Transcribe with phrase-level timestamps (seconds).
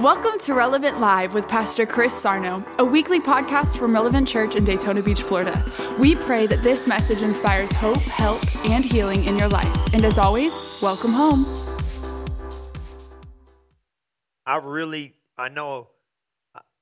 [0.00, 4.62] Welcome to Relevant Live with Pastor Chris Sarno, a weekly podcast from Relevant Church in
[4.62, 5.64] Daytona Beach, Florida.
[5.98, 9.94] We pray that this message inspires hope, help, and healing in your life.
[9.94, 11.46] And as always, welcome home.
[14.44, 15.88] I really, I know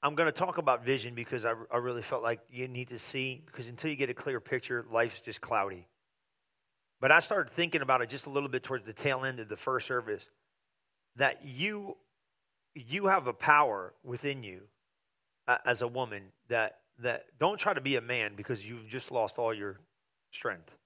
[0.03, 2.99] I'm going to talk about vision because I, I really felt like you need to
[2.99, 5.87] see, because until you get a clear picture, life's just cloudy.
[7.01, 9.49] But I started thinking about it just a little bit towards the tail end of
[9.49, 10.27] the first service
[11.15, 11.97] that you
[12.75, 14.63] you have a power within you
[15.47, 19.11] uh, as a woman that that don't try to be a man because you've just
[19.11, 19.81] lost all your
[20.31, 20.77] strength.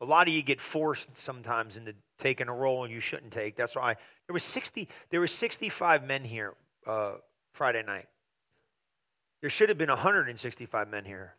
[0.00, 3.56] A lot of you get forced sometimes into taking a role you shouldn't take.
[3.56, 3.96] That's why
[4.26, 6.54] there was 60 there were 65 men here
[6.86, 7.14] uh,
[7.52, 8.06] Friday night.
[9.40, 11.34] There should have been 165 men here.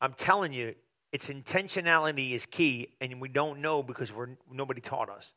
[0.00, 0.74] I'm telling you,
[1.12, 5.32] its intentionality is key, and we don't know because we're, nobody taught us.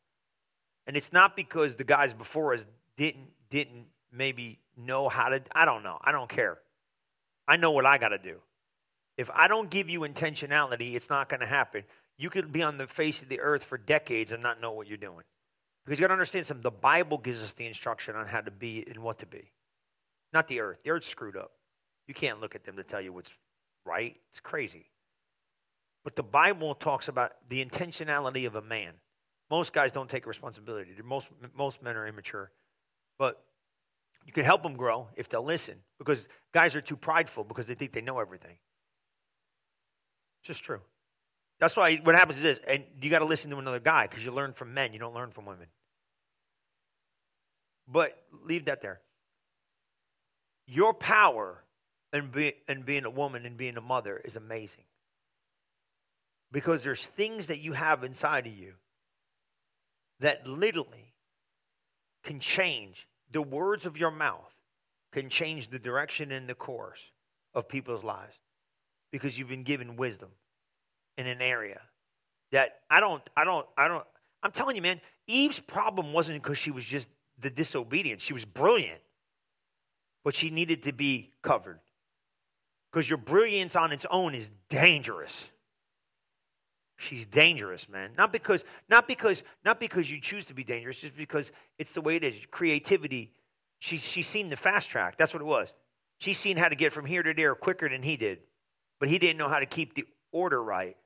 [0.86, 2.66] And it's not because the guys before us
[2.98, 5.42] didn't didn't maybe know how to.
[5.54, 5.98] I don't know.
[6.02, 6.58] I don't care.
[7.48, 8.38] I know what I got to do.
[9.18, 11.84] If I don't give you intentionality, it's not going to happen.
[12.18, 14.88] You could be on the face of the earth for decades and not know what
[14.88, 15.24] you're doing.
[15.86, 16.64] Because you got to understand something.
[16.64, 19.52] The Bible gives us the instruction on how to be and what to be,
[20.34, 20.80] not the earth.
[20.84, 21.52] The earth's screwed up.
[22.08, 23.32] You can't look at them to tell you what's
[23.86, 24.16] right.
[24.32, 24.88] It's crazy.
[26.04, 28.94] But the Bible talks about the intentionality of a man.
[29.50, 30.92] Most guys don't take responsibility.
[31.04, 32.52] Most, most men are immature.
[33.18, 33.44] But
[34.26, 37.74] you can help them grow if they'll listen because guys are too prideful because they
[37.74, 38.58] think they know everything.
[40.42, 40.82] It's just true.
[41.60, 44.24] That's why what happens is this, and you got to listen to another guy because
[44.24, 45.68] you learn from men, you don't learn from women.
[47.88, 49.00] But leave that there.
[50.68, 51.64] Your power
[52.14, 54.84] in, be, in being a woman and being a mother is amazing
[56.52, 58.74] because there's things that you have inside of you
[60.20, 61.07] that literally
[62.28, 64.54] can change the words of your mouth
[65.14, 67.12] can change the direction and the course
[67.54, 68.36] of people's lives
[69.12, 70.30] because you've been given wisdom
[71.18, 71.80] in an area
[72.52, 74.06] that I don't, I don't, I don't,
[74.44, 77.08] I'm telling you, man, Eve's problem wasn't because she was just
[77.40, 78.20] the disobedient.
[78.20, 79.00] She was brilliant,
[80.26, 81.80] but she needed to be covered
[82.92, 85.50] because your brilliance on its own is dangerous.
[86.98, 88.12] She's dangerous, man.
[88.18, 92.02] Not because, not because, not because you choose to be dangerous, just because it's the
[92.02, 92.36] way it is.
[92.50, 93.32] Creativity.
[93.80, 95.16] She's she's seen the fast track.
[95.16, 95.72] That's what it was.
[96.18, 98.40] She's seen how to get from here to there quicker than he did,
[99.00, 100.98] but he didn't know how to keep the order right.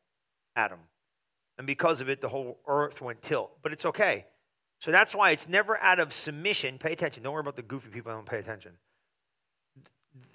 [0.56, 0.79] Adam,
[1.57, 3.52] and because of it, the whole earth went tilt.
[3.62, 4.25] But it's okay.
[4.79, 6.78] So that's why it's never out of submission.
[6.78, 7.22] Pay attention.
[7.23, 8.12] Don't worry about the goofy people.
[8.13, 8.72] Don't pay attention.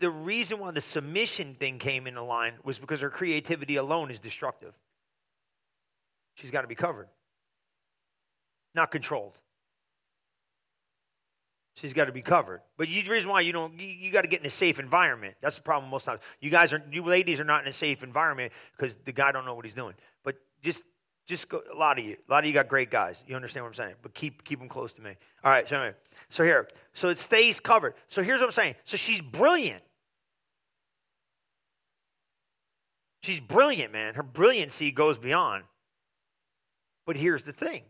[0.00, 4.18] The reason why the submission thing came into line was because her creativity alone is
[4.18, 4.74] destructive.
[6.36, 7.08] She's got to be covered,
[8.74, 9.38] not controlled.
[11.74, 12.62] She's got to be covered.
[12.78, 14.78] But you, the reason why you don't, you, you got to get in a safe
[14.78, 15.34] environment.
[15.42, 16.20] That's the problem most times.
[16.40, 19.44] You guys are, you ladies are not in a safe environment because the guy don't
[19.44, 19.94] know what he's doing.
[20.24, 20.84] But just,
[21.26, 23.22] just go, a lot of you, a lot of you got great guys.
[23.26, 23.94] You understand what I'm saying?
[24.00, 25.16] But keep, keep them close to me.
[25.44, 25.68] All right.
[25.68, 25.94] So anyway,
[26.30, 27.92] so here, so it stays covered.
[28.08, 28.76] So here's what I'm saying.
[28.84, 29.82] So she's brilliant.
[33.22, 34.14] She's brilliant, man.
[34.14, 35.64] Her brilliancy goes beyond.
[37.06, 37.82] But here's the thing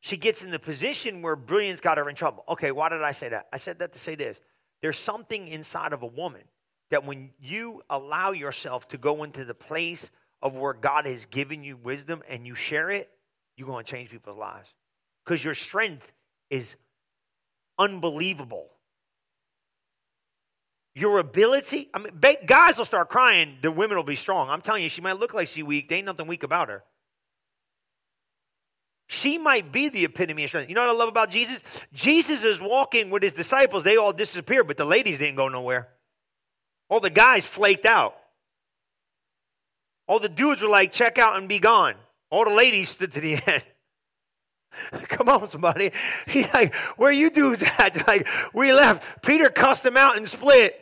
[0.00, 2.44] she gets in the position where brilliance got her in trouble.
[2.48, 3.48] Okay, why did I say that?
[3.52, 4.40] I said that to say this
[4.80, 6.42] there's something inside of a woman
[6.90, 11.62] that when you allow yourself to go into the place of where God has given
[11.62, 13.10] you wisdom and you share it,
[13.56, 14.68] you're going to change people's lives.
[15.24, 16.12] Because your strength
[16.48, 16.76] is
[17.78, 18.68] unbelievable.
[20.94, 22.12] Your ability, I mean,
[22.46, 24.48] guys will start crying, the women will be strong.
[24.48, 25.88] I'm telling you, she might look like she's weak.
[25.88, 26.82] There ain't nothing weak about her.
[29.10, 30.68] She might be the epitome of strength.
[30.68, 31.60] You know what I love about Jesus?
[31.94, 33.82] Jesus is walking with his disciples.
[33.82, 35.88] They all disappeared, but the ladies didn't go nowhere.
[36.90, 38.14] All the guys flaked out.
[40.06, 41.94] All the dudes were like, check out and be gone.
[42.30, 43.64] All the ladies stood to the end.
[45.08, 45.90] Come on, somebody.
[46.26, 47.96] He's like, where you dudes at?
[48.06, 49.22] Like, we left.
[49.22, 50.78] Peter cussed them out and split.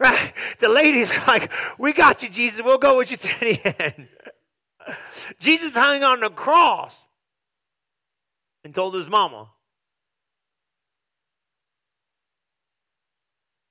[0.00, 0.32] right?
[0.60, 2.62] The ladies like, we got you, Jesus.
[2.64, 4.08] We'll go with you to the end.
[5.38, 6.98] Jesus hung on the cross
[8.64, 9.48] and told his mama,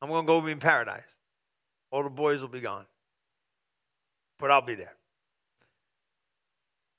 [0.01, 1.03] I'm going to go be in paradise.
[1.91, 2.85] All the boys will be gone.
[4.39, 4.93] But I'll be there.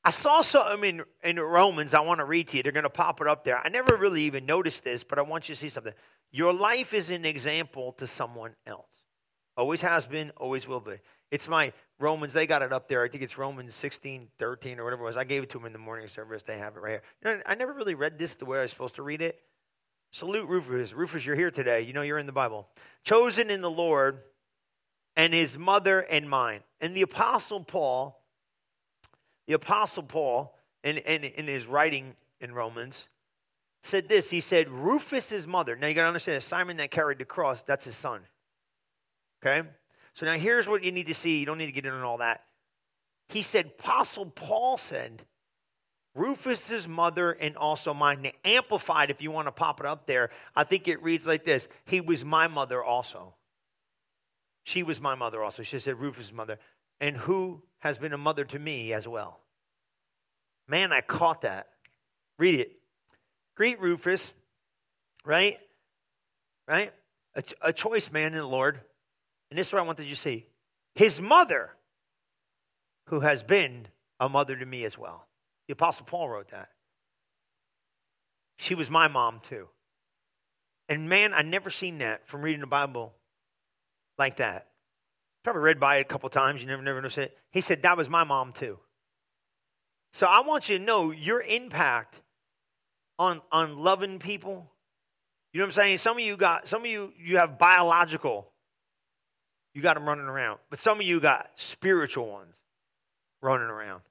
[0.05, 2.63] I saw something in, in Romans I want to read to you.
[2.63, 3.59] They're going to pop it up there.
[3.63, 5.93] I never really even noticed this, but I want you to see something.
[6.31, 8.87] Your life is an example to someone else.
[9.57, 10.95] Always has been, always will be.
[11.31, 13.03] It's my Romans, they got it up there.
[13.03, 15.17] I think it's Romans 16, 13 or whatever it was.
[15.17, 16.45] I gave it to them in the morning service.
[16.45, 17.03] They have it right here.
[17.25, 19.41] You know, I never really read this the way I was supposed to read it.
[20.11, 20.93] Salute Rufus.
[20.93, 21.83] Rufus, you're here today.
[21.83, 22.69] You know you're in the Bible.
[23.05, 24.21] Chosen in the Lord
[25.17, 26.61] and his mother and mine.
[26.81, 28.23] And the Apostle Paul,
[29.47, 33.09] the Apostle Paul, in, in, in his writing in Romans,
[33.83, 34.31] said this.
[34.31, 35.75] He said, Rufus's mother.
[35.75, 38.23] Now you got to understand, Simon that carried the cross, that's his son.
[39.45, 39.69] Okay?
[40.19, 41.39] So now here's what you need to see.
[41.39, 42.43] You don't need to get into all that.
[43.29, 45.23] He said, Apostle Paul said,
[46.13, 48.23] Rufus's mother and also mine.
[48.23, 51.45] The amplified, if you want to pop it up there, I think it reads like
[51.45, 53.37] this He was my mother also.
[54.65, 55.63] She was my mother also.
[55.63, 56.59] She said, Rufus's mother.
[57.01, 59.39] And who has been a mother to me as well?
[60.67, 61.69] Man, I caught that.
[62.41, 62.73] Read it.
[63.55, 64.35] Greet Rufus,
[65.25, 65.59] right?
[66.67, 66.91] Right?
[67.37, 68.81] A, a choice man in the Lord.
[69.51, 70.47] And this is what I wanted you to see.
[70.95, 71.77] His mother,
[73.07, 73.89] who has been
[74.21, 75.27] a mother to me as well.
[75.67, 76.71] The Apostle Paul wrote that.
[78.59, 79.69] She was my mom too.
[80.89, 83.15] And man, I never seen that from reading the Bible
[84.19, 84.69] like that.
[85.45, 86.61] Probably read by it a couple times.
[86.61, 87.09] You never, never know.
[87.17, 87.37] It.
[87.53, 88.79] He said that was my mom too.
[90.13, 92.23] So I want you to know your impact
[93.19, 94.71] on on loving people.
[95.53, 95.99] You know what I'm saying?
[95.99, 98.51] Some of you got some of you you have biological.
[99.79, 102.57] You got them running around, but some of you got spiritual ones
[103.41, 104.03] running around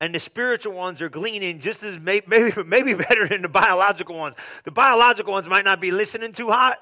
[0.00, 4.18] and the spiritual ones are gleaning just as maybe, maybe, maybe better than the biological
[4.18, 4.34] ones.
[4.64, 6.78] The biological ones might not be listening too hot.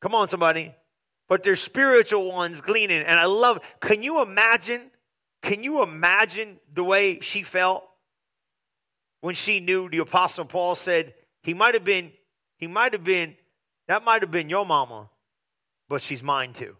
[0.00, 0.72] Come on, somebody.
[1.28, 3.02] But they're spiritual ones gleaning.
[3.02, 4.92] And I love, can you imagine?
[5.42, 7.82] Can you imagine the way she felt
[9.22, 12.12] when she knew the Apostle Paul said, he might have been,
[12.58, 13.34] he might have been,
[13.88, 15.10] that might have been your mama,
[15.88, 16.76] but she's mine too.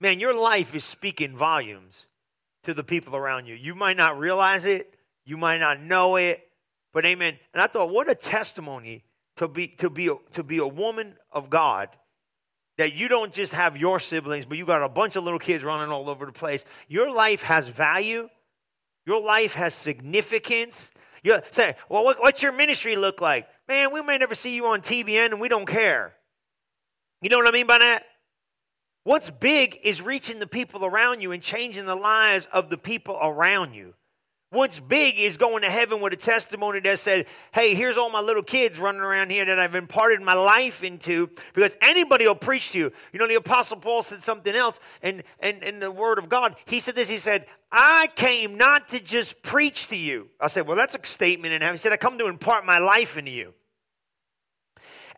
[0.00, 2.06] Man, your life is speaking volumes
[2.64, 3.54] to the people around you.
[3.54, 4.94] You might not realize it,
[5.24, 6.46] you might not know it,
[6.92, 7.38] but amen.
[7.54, 9.04] And I thought, what a testimony
[9.36, 11.88] to be to be to be a woman of God
[12.78, 15.64] that you don't just have your siblings, but you got a bunch of little kids
[15.64, 16.64] running all over the place.
[16.88, 18.28] Your life has value.
[19.06, 20.90] Your life has significance.
[21.22, 23.48] You say, well, what, what's your ministry look like?
[23.68, 26.14] Man, we may never see you on TBN and we don't care.
[27.22, 28.04] You know what I mean by that?
[29.06, 33.16] What's big is reaching the people around you and changing the lives of the people
[33.22, 33.94] around you.
[34.50, 38.20] What's big is going to heaven with a testimony that said, Hey, here's all my
[38.20, 42.72] little kids running around here that I've imparted my life into, because anybody will preach
[42.72, 42.92] to you.
[43.12, 46.28] You know, the Apostle Paul said something else and in, in, in the Word of
[46.28, 46.56] God.
[46.64, 50.30] He said this, he said, I came not to just preach to you.
[50.40, 51.74] I said, Well, that's a statement heaven.
[51.74, 53.54] He said, I come to impart my life into you.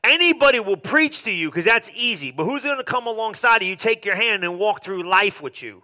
[0.05, 3.69] Anybody will preach to you because that's easy, but who's going to come alongside of
[3.69, 5.83] you, take your hand, and walk through life with you?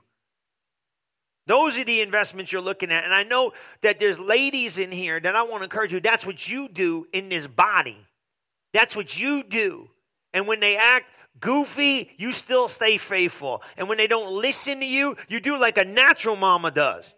[1.47, 3.05] Those are the investments you're looking at.
[3.05, 3.53] And I know
[3.83, 6.01] that there's ladies in here that I want to encourage you.
[6.01, 7.99] That's what you do in this body.
[8.73, 9.91] That's what you do.
[10.33, 11.07] And when they act
[11.41, 13.63] goofy, you still stay faithful.
[13.77, 17.13] And when they don't listen to you, you do like a natural mama does.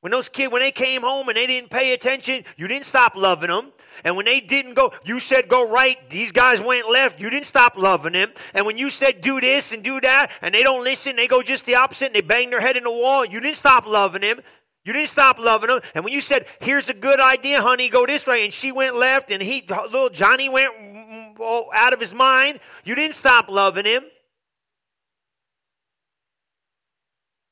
[0.00, 3.16] When those kids, when they came home and they didn't pay attention, you didn't stop
[3.16, 3.72] loving them.
[4.04, 7.46] And when they didn't go, you said go right, these guys went left, you didn't
[7.46, 8.30] stop loving them.
[8.54, 11.42] And when you said do this and do that, and they don't listen, they go
[11.42, 14.22] just the opposite and they bang their head in the wall, you didn't stop loving
[14.22, 14.40] them.
[14.84, 15.80] You didn't stop loving them.
[15.94, 18.96] And when you said, here's a good idea, honey, go this way, and she went
[18.96, 23.14] left, and he, little Johnny went mm, mm, oh, out of his mind, you didn't
[23.14, 24.04] stop loving him.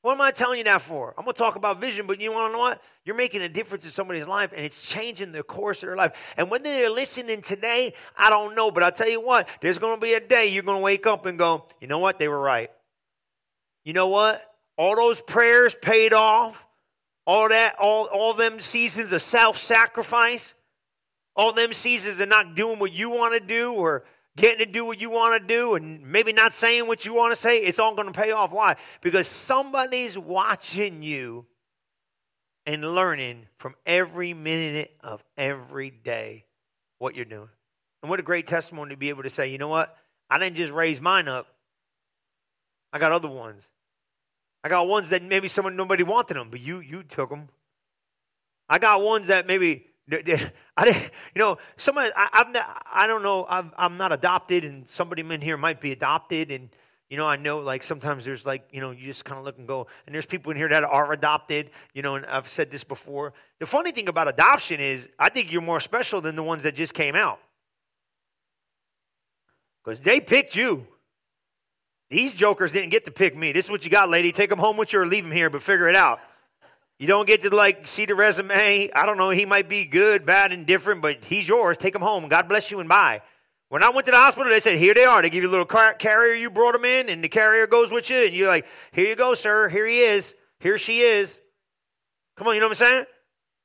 [0.07, 1.13] What am I telling you that for?
[1.17, 2.81] I'm going to talk about vision, but you want to know what?
[3.03, 6.13] You're making a difference in somebody's life, and it's changing the course of their life.
[6.37, 9.95] And when they're listening today, I don't know, but I'll tell you what, there's going
[9.95, 12.19] to be a day you're going to wake up and go, you know what?
[12.19, 12.71] They were right.
[13.83, 14.41] You know what?
[14.77, 16.65] All those prayers paid off.
[17.25, 20.53] All that, all, all them seasons of self sacrifice,
[21.35, 24.05] all them seasons of not doing what you want to do or
[24.37, 27.33] getting to do what you want to do and maybe not saying what you want
[27.33, 28.51] to say, it's all going to pay off.
[28.51, 28.77] Why?
[29.01, 31.45] Because somebody's watching you
[32.65, 36.45] and learning from every minute of every day
[36.99, 37.49] what you're doing.
[38.01, 39.97] And what a great testimony to be able to say, you know what?
[40.29, 41.47] I didn't just raise mine up.
[42.93, 43.67] I got other ones.
[44.63, 47.49] I got ones that maybe someone nobody wanted them, but you you took them.
[48.69, 49.86] I got ones that maybe
[50.77, 54.63] I didn't, you know, somebody, I, I'm not, I don't know, i am not adopted,
[54.63, 56.69] and somebody in here might be adopted, and,
[57.09, 59.57] you know, I know, like, sometimes there's, like, you know, you just kind of look
[59.57, 62.71] and go, and there's people in here that are adopted, you know, and I've said
[62.71, 63.33] this before.
[63.59, 66.75] The funny thing about adoption is, I think you're more special than the ones that
[66.75, 67.39] just came out.
[69.83, 70.87] Because they picked you.
[72.09, 73.51] These jokers didn't get to pick me.
[73.51, 74.31] This is what you got, lady.
[74.31, 76.21] Take them home with you or leave them here, but figure it out.
[76.99, 78.89] You don't get to like see the resume.
[78.93, 79.29] I don't know.
[79.29, 81.77] He might be good, bad, and different, but he's yours.
[81.77, 82.27] Take him home.
[82.27, 83.21] God bless you and bye.
[83.69, 85.21] When I went to the hospital, they said, Here they are.
[85.21, 86.33] They give you a little car- carrier.
[86.33, 88.25] You brought him in, and the carrier goes with you.
[88.25, 89.69] And you're like, Here you go, sir.
[89.69, 90.33] Here he is.
[90.59, 91.37] Here she is.
[92.37, 93.05] Come on, you know what I'm saying?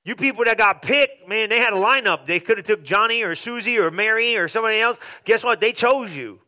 [0.05, 2.27] You people that got picked, man, they had a lineup.
[2.27, 4.99] They could have took Johnny or Susie or Mary or somebody else.
[5.25, 5.61] Guess what?
[5.61, 6.41] They chose you.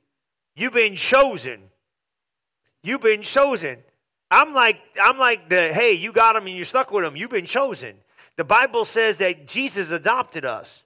[0.57, 1.71] You've been chosen.
[2.83, 3.79] You've been chosen.
[4.31, 7.17] I'm like, I'm like the, hey, you got him and you're stuck with him.
[7.17, 7.97] You've been chosen.
[8.37, 10.83] The Bible says that Jesus adopted us.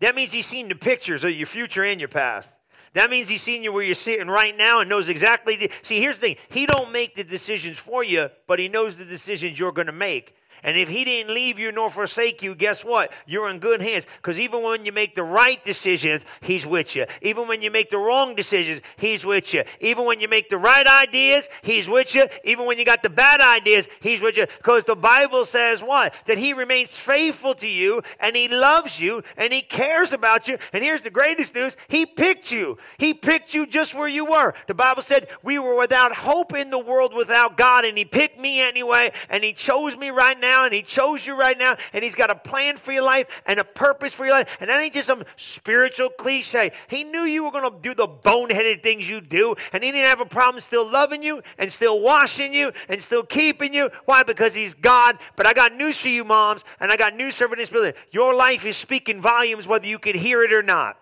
[0.00, 2.54] That means he's seen the pictures of your future and your past.
[2.94, 5.56] That means he's seen you where you're sitting right now and knows exactly.
[5.56, 8.96] The, see, here's the thing: he don't make the decisions for you, but he knows
[8.96, 10.34] the decisions you're going to make.
[10.62, 13.12] And if he didn't leave you nor forsake you, guess what?
[13.26, 14.06] You're in good hands.
[14.16, 17.06] Because even when you make the right decisions, he's with you.
[17.22, 19.64] Even when you make the wrong decisions, he's with you.
[19.80, 22.26] Even when you make the right ideas, he's with you.
[22.44, 24.46] Even when you got the bad ideas, he's with you.
[24.58, 26.14] Because the Bible says what?
[26.26, 30.58] That he remains faithful to you and he loves you and he cares about you.
[30.72, 31.76] And here's the greatest news.
[31.88, 32.78] He picked you.
[32.98, 34.54] He picked you just where you were.
[34.66, 38.38] The Bible said we were without hope in the world without God and he picked
[38.38, 41.76] me anyway and he chose me right now now and He chose you right now
[41.92, 44.56] and He's got a plan for your life and a purpose for your life.
[44.60, 46.72] And that ain't just some spiritual cliche.
[46.88, 50.08] He knew you were going to do the boneheaded things you do and He didn't
[50.08, 53.90] have a problem still loving you and still washing you and still keeping you.
[54.06, 54.22] Why?
[54.22, 55.18] Because He's God.
[55.36, 57.94] But I got news for you, moms, and I got news for this building.
[58.10, 60.98] Your life is speaking volumes whether you can hear it or not.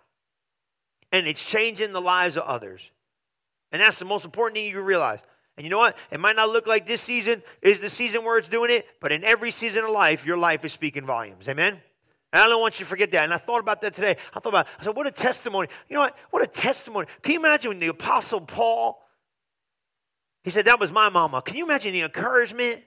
[1.13, 2.91] And it's changing the lives of others.
[3.73, 5.21] And that's the most important thing you realize.
[5.57, 5.97] And you know what?
[6.11, 9.11] It might not look like this season is the season where it's doing it, but
[9.11, 11.49] in every season of life, your life is speaking volumes.
[11.49, 11.81] Amen?
[12.33, 13.25] And I don't want you to forget that.
[13.25, 14.17] And I thought about that today.
[14.35, 15.69] I thought about, I said, what a testimony.
[15.89, 16.17] You know what?
[16.31, 17.07] What a testimony.
[17.23, 19.03] Can you imagine when the Apostle Paul,
[20.45, 21.41] he said, that was my mama.
[21.41, 22.83] Can you imagine the encouragement?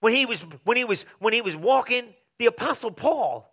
[0.00, 2.04] When he was, when he was, when he was walking,
[2.38, 3.52] the Apostle Paul,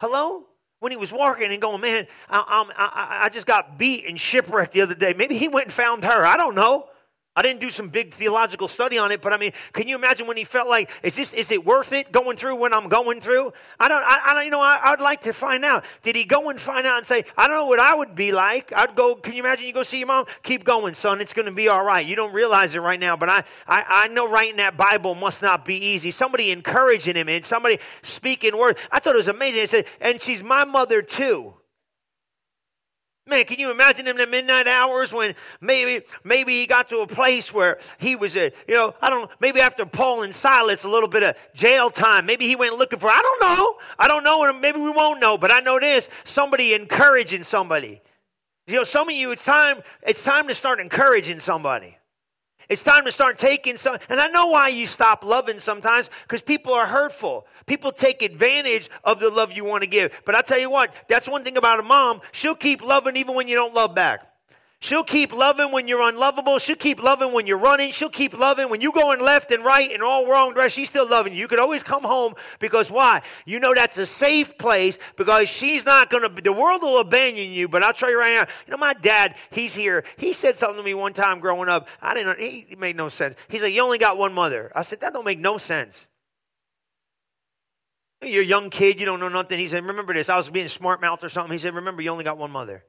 [0.00, 0.44] hello?
[0.82, 4.72] When he was walking and going, man, I, I, I just got beat and shipwrecked
[4.72, 5.14] the other day.
[5.16, 6.26] Maybe he went and found her.
[6.26, 6.88] I don't know.
[7.34, 10.26] I didn't do some big theological study on it, but I mean, can you imagine
[10.26, 13.22] when he felt like, is this, is it worth it going through when I'm going
[13.22, 13.54] through?
[13.80, 15.82] I don't, I, I don't, you know, I, would like to find out.
[16.02, 18.32] Did he go and find out and say, I don't know what I would be
[18.32, 18.70] like.
[18.76, 20.26] I'd go, can you imagine you go see your mom?
[20.42, 21.22] Keep going, son.
[21.22, 22.06] It's going to be all right.
[22.06, 25.40] You don't realize it right now, but I, I, I know writing that Bible must
[25.40, 26.10] not be easy.
[26.10, 28.78] Somebody encouraging him and somebody speaking words.
[28.90, 29.60] I thought it was amazing.
[29.60, 31.54] He said, and she's my mother too.
[33.32, 36.98] Man, can you imagine him in the midnight hours when maybe maybe he got to
[36.98, 40.84] a place where he was a you know I don't maybe after Paul and Silas
[40.84, 44.06] a little bit of jail time maybe he went looking for I don't know I
[44.06, 48.02] don't know and maybe we won't know but I know this somebody encouraging somebody
[48.66, 51.96] you know some of you it's time it's time to start encouraging somebody
[52.68, 53.98] it's time to start taking some.
[54.08, 57.46] And I know why you stop loving sometimes because people are hurtful.
[57.66, 60.20] People take advantage of the love you want to give.
[60.24, 62.20] But I tell you what, that's one thing about a mom.
[62.32, 64.28] She'll keep loving even when you don't love back.
[64.82, 66.58] She'll keep loving when you're unlovable.
[66.58, 67.92] She'll keep loving when you're running.
[67.92, 70.56] She'll keep loving when you're going left and right and all wrong.
[70.68, 71.38] She's still loving you.
[71.38, 73.22] You could always come home because why?
[73.46, 77.50] You know that's a safe place because she's not going to, the world will abandon
[77.50, 77.68] you.
[77.68, 80.02] But I'll tell you right now, you know, my dad, he's here.
[80.16, 81.86] He said something to me one time growing up.
[82.00, 83.36] I didn't, he made no sense.
[83.48, 84.72] He's like, you only got one mother.
[84.74, 86.08] I said, that don't make no sense.
[88.22, 89.58] You're a young kid, you don't know nothing.
[89.58, 90.28] He said, remember this.
[90.28, 91.52] I was being smart mouth or something.
[91.52, 92.84] He said, remember, you only got one mother.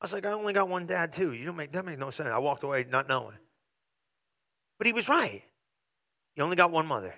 [0.00, 1.32] I was like, I only got one dad too.
[1.32, 2.28] You don't make that make no sense.
[2.28, 3.36] I walked away not knowing.
[4.78, 5.42] But he was right.
[6.36, 7.14] You only got one mother.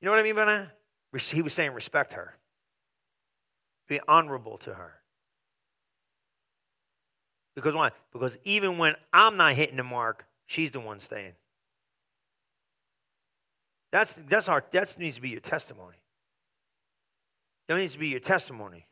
[0.00, 0.76] You know what I mean by that?
[1.30, 2.36] He was saying respect her.
[3.88, 4.94] Be honorable to her.
[7.54, 7.90] Because why?
[8.12, 11.34] Because even when I'm not hitting the mark, she's the one staying.
[13.92, 15.98] That's that's our that needs to be your testimony.
[17.68, 18.86] That needs to be your testimony.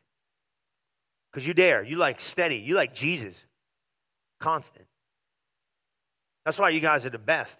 [1.31, 1.83] Because you dare.
[1.83, 2.57] You like steady.
[2.57, 3.43] You like Jesus.
[4.39, 4.85] Constant.
[6.45, 7.59] That's why you guys are the best.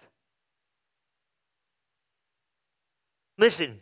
[3.38, 3.80] Listen,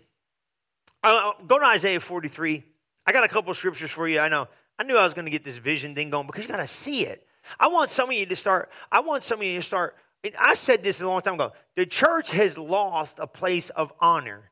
[1.03, 2.63] uh, go to Isaiah 43.
[3.07, 4.21] I got a couple scriptures for you.
[4.21, 4.49] I know.
[4.79, 6.69] I knew I was going to get this vision thing going because you got to
[6.69, 7.27] see it.
[7.59, 8.71] I want some of you to start.
[8.93, 9.97] I want some of you to start.
[10.39, 11.53] I said this a long time ago.
[11.77, 14.51] The church has lost a place of honor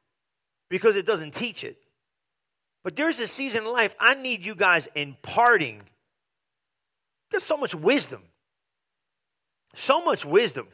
[0.70, 1.76] because it doesn't teach it.
[2.84, 5.82] But there's a season in life I need you guys imparting.
[7.30, 8.22] There's so much wisdom.
[9.74, 10.68] So much wisdom.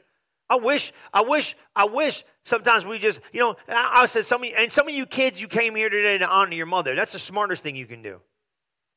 [0.49, 4.43] I wish, I wish, I wish sometimes we just, you know, I, I said some
[4.43, 6.95] of you, and some of you kids, you came here today to honor your mother.
[6.95, 8.21] That's the smartest thing you can do.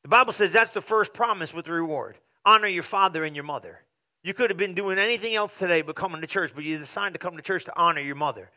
[0.03, 2.17] The Bible says that's the first promise with the reward.
[2.45, 3.79] Honor your father and your mother.
[4.27, 7.13] You could have been doing anything else today but coming to church, but you decided
[7.13, 8.51] to come to church to honor your mother.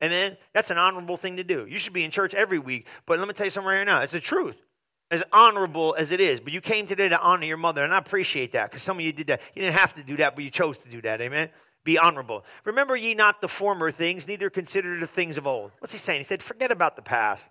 [0.00, 0.36] Amen?
[0.52, 1.66] That's an honorable thing to do.
[1.66, 2.86] You should be in church every week.
[3.06, 4.02] But let me tell you something right now.
[4.02, 4.64] It's the truth.
[5.10, 6.38] As honorable as it is.
[6.38, 9.04] But you came today to honor your mother, and I appreciate that because some of
[9.04, 9.40] you did that.
[9.56, 11.20] You didn't have to do that, but you chose to do that.
[11.20, 11.48] Amen?
[11.82, 12.44] Be honorable.
[12.64, 15.72] Remember ye not the former things, neither consider the things of old.
[15.80, 16.20] What's he saying?
[16.20, 17.48] He said, forget about the past.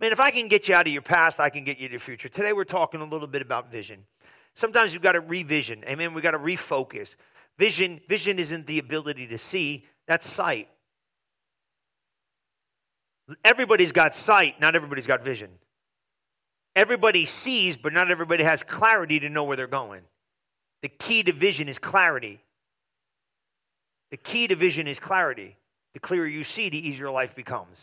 [0.00, 1.94] Man, if I can get you out of your past, I can get you to
[1.94, 2.28] the future.
[2.28, 4.06] Today we're talking a little bit about vision.
[4.54, 5.82] Sometimes you've got to revision.
[5.86, 6.14] Amen.
[6.14, 7.16] We've got to refocus.
[7.58, 10.68] Vision, vision isn't the ability to see, that's sight.
[13.44, 15.50] Everybody's got sight, not everybody's got vision.
[16.74, 20.02] Everybody sees, but not everybody has clarity to know where they're going.
[20.80, 22.40] The key to vision is clarity.
[24.10, 25.56] The key to vision is clarity.
[25.92, 27.78] The clearer you see, the easier life becomes.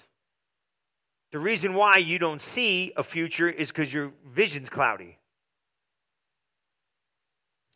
[1.32, 5.19] The reason why you don't see a future is because your vision's cloudy.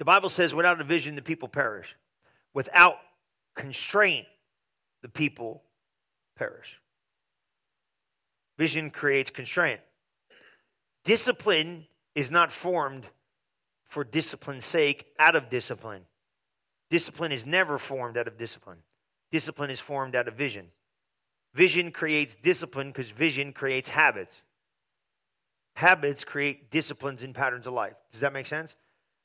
[0.03, 1.95] The Bible says, without a vision, the people perish.
[2.53, 2.97] Without
[3.55, 4.27] constraint,
[5.01, 5.63] the people
[6.35, 6.81] perish.
[8.57, 9.79] Vision creates constraint.
[11.05, 13.05] Discipline is not formed
[13.85, 16.01] for discipline's sake out of discipline.
[16.89, 18.79] Discipline is never formed out of discipline.
[19.31, 20.65] Discipline is formed out of vision.
[21.53, 24.41] Vision creates discipline because vision creates habits.
[25.75, 27.95] Habits create disciplines and patterns of life.
[28.11, 28.75] Does that make sense?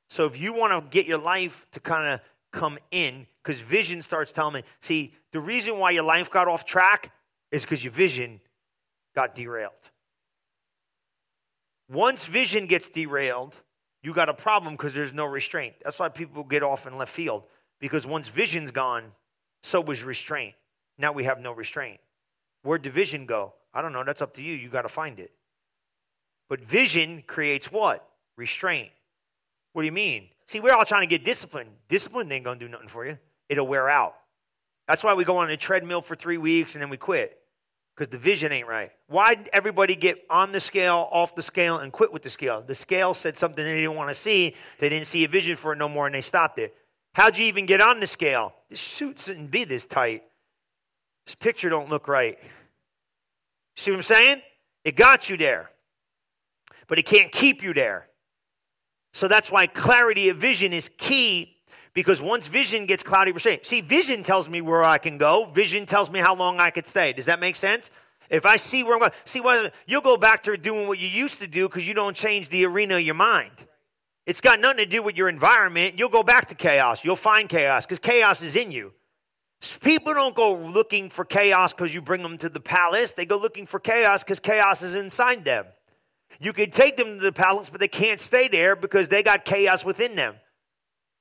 [0.08, 2.20] So if you want to get your life to kind of
[2.52, 6.64] come in, because vision starts telling me, see, the reason why your life got off
[6.64, 7.12] track
[7.50, 8.40] is because your vision
[9.14, 9.72] got derailed.
[11.90, 13.54] Once vision gets derailed,
[14.02, 15.74] you got a problem because there's no restraint.
[15.82, 17.44] That's why people get off in left field,
[17.80, 19.12] because once vision's gone,
[19.62, 20.54] so was restraint.
[20.98, 22.00] Now we have no restraint.
[22.62, 23.54] Where'd the vision go?
[23.72, 24.04] I don't know.
[24.04, 24.54] That's up to you.
[24.54, 25.32] You got to find it.
[26.48, 28.08] But vision creates what?
[28.36, 28.90] Restraint.
[29.78, 30.30] What do you mean?
[30.46, 31.68] See, we're all trying to get discipline.
[31.88, 33.16] Discipline ain't going to do nothing for you,
[33.48, 34.16] it'll wear out.
[34.88, 37.38] That's why we go on a treadmill for three weeks and then we quit
[37.94, 38.90] because the vision ain't right.
[39.06, 42.60] Why did everybody get on the scale, off the scale, and quit with the scale?
[42.60, 44.56] The scale said something they didn't want to see.
[44.80, 46.74] They didn't see a vision for it no more and they stopped it.
[47.14, 48.54] How'd you even get on the scale?
[48.68, 50.24] This suit shouldn't be this tight.
[51.24, 52.36] This picture don't look right.
[53.76, 54.42] See what I'm saying?
[54.84, 55.70] It got you there,
[56.88, 58.07] but it can't keep you there.
[59.12, 61.56] So that's why clarity of vision is key
[61.94, 65.46] because once vision gets cloudy, we're saying, see, vision tells me where I can go.
[65.46, 67.12] Vision tells me how long I could stay.
[67.12, 67.90] Does that make sense?
[68.30, 69.42] If I see where I'm going, see,
[69.86, 72.66] you'll go back to doing what you used to do because you don't change the
[72.66, 73.52] arena of your mind.
[74.26, 75.98] It's got nothing to do with your environment.
[75.98, 77.04] You'll go back to chaos.
[77.04, 78.92] You'll find chaos because chaos is in you.
[79.80, 83.12] People don't go looking for chaos because you bring them to the palace.
[83.12, 85.64] They go looking for chaos because chaos is inside them.
[86.40, 89.44] You can take them to the palace, but they can't stay there because they got
[89.44, 90.36] chaos within them.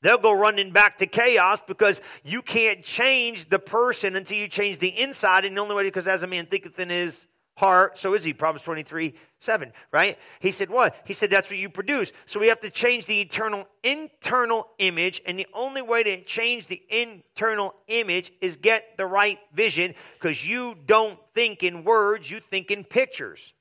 [0.04, 4.78] They'll go running back to chaos because you can't change the person until you change
[4.78, 5.44] the inside.
[5.44, 7.26] And the only way, because as a man thinketh in his
[7.56, 8.32] heart, so is he.
[8.32, 10.20] Proverbs 23, 7, right?
[10.40, 10.96] He said, what?
[11.06, 12.12] He said, that's what you produce.
[12.28, 15.22] So we have to change the eternal internal image.
[15.26, 20.48] And the only way to change the internal image is get the right vision because
[20.48, 23.52] you don't think in words, you think in pictures.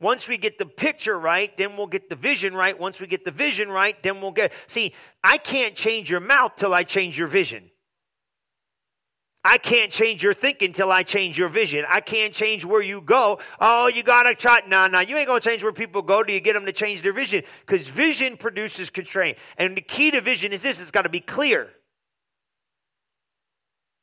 [0.00, 2.78] Once we get the picture right, then we'll get the vision right.
[2.78, 4.52] Once we get the vision right, then we'll get.
[4.66, 7.70] See, I can't change your mouth till I change your vision.
[9.46, 11.84] I can't change your thinking till I change your vision.
[11.88, 13.40] I can't change where you go.
[13.60, 14.62] Oh, you gotta try.
[14.66, 17.02] No, no, you ain't gonna change where people go till you get them to change
[17.02, 17.42] their vision.
[17.60, 19.36] Because vision produces constraint.
[19.58, 21.68] And the key to vision is this: it's got to be clear.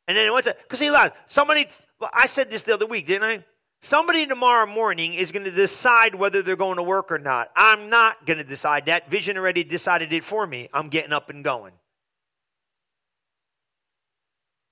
[0.07, 0.57] And then it?
[0.63, 1.67] Because see, look, somebody.
[2.13, 3.45] I said this the other week, didn't I?
[3.81, 7.49] Somebody tomorrow morning is going to decide whether they're going to work or not.
[7.55, 9.09] I'm not going to decide that.
[9.09, 10.69] Vision already decided it for me.
[10.71, 11.73] I'm getting up and going.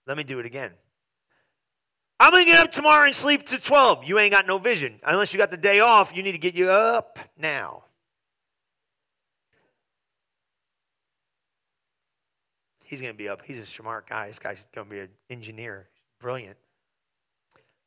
[0.05, 0.71] Let me do it again.
[2.19, 4.03] I'm going to get up tomorrow and sleep to 12.
[4.03, 4.99] You ain't got no vision.
[5.03, 7.85] Unless you got the day off, you need to get you up now.
[12.83, 13.41] He's going to be up.
[13.43, 14.27] He's a smart guy.
[14.27, 15.87] This guy's going to be an engineer.
[16.19, 16.57] Brilliant.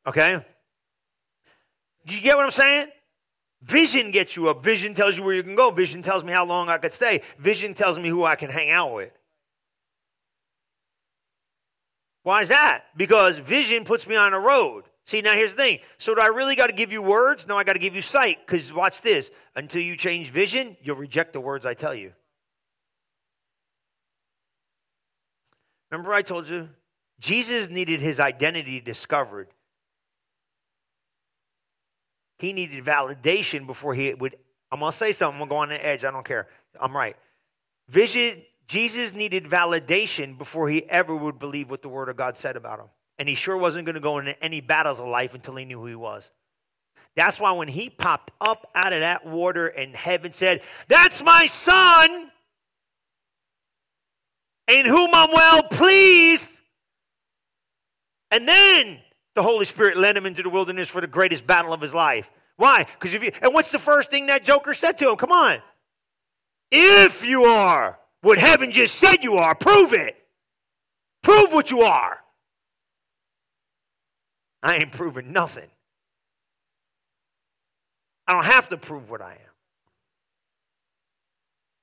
[0.07, 0.43] Okay?
[2.05, 2.87] You get what I'm saying?
[3.61, 4.63] Vision gets you up.
[4.63, 5.71] Vision tells you where you can go.
[5.71, 7.21] Vision tells me how long I could stay.
[7.39, 9.11] Vision tells me who I can hang out with.
[12.23, 12.85] Why is that?
[12.95, 14.83] Because vision puts me on a road.
[15.05, 15.79] See, now here's the thing.
[15.97, 17.45] So, do I really got to give you words?
[17.47, 18.39] No, I got to give you sight.
[18.45, 19.31] Because watch this.
[19.55, 22.13] Until you change vision, you'll reject the words I tell you.
[25.91, 26.69] Remember, I told you?
[27.19, 29.49] Jesus needed his identity discovered
[32.43, 34.35] he needed validation before he would.
[34.69, 35.41] I'm going to say something.
[35.41, 36.03] I'm going to go on the edge.
[36.03, 36.49] I don't care.
[36.77, 37.15] I'm right.
[37.87, 42.57] Vision, Jesus needed validation before he ever would believe what the Word of God said
[42.57, 42.87] about him.
[43.17, 45.79] And he sure wasn't going to go into any battles of life until he knew
[45.79, 46.31] who he was.
[47.15, 51.45] That's why when he popped up out of that water and heaven said, That's my
[51.45, 52.29] son,
[54.67, 56.49] in whom I'm well pleased.
[58.31, 58.99] And then
[59.35, 62.29] the Holy Spirit led him into the wilderness for the greatest battle of his life.
[62.55, 62.85] Why?
[62.99, 65.15] Because if you, and what's the first thing that joker said to him?
[65.15, 65.59] Come on.
[66.71, 70.15] If you are what heaven just said you are, prove it.
[71.21, 72.19] Prove what you are.
[74.61, 75.69] I ain't proving nothing.
[78.27, 79.39] I don't have to prove what I am.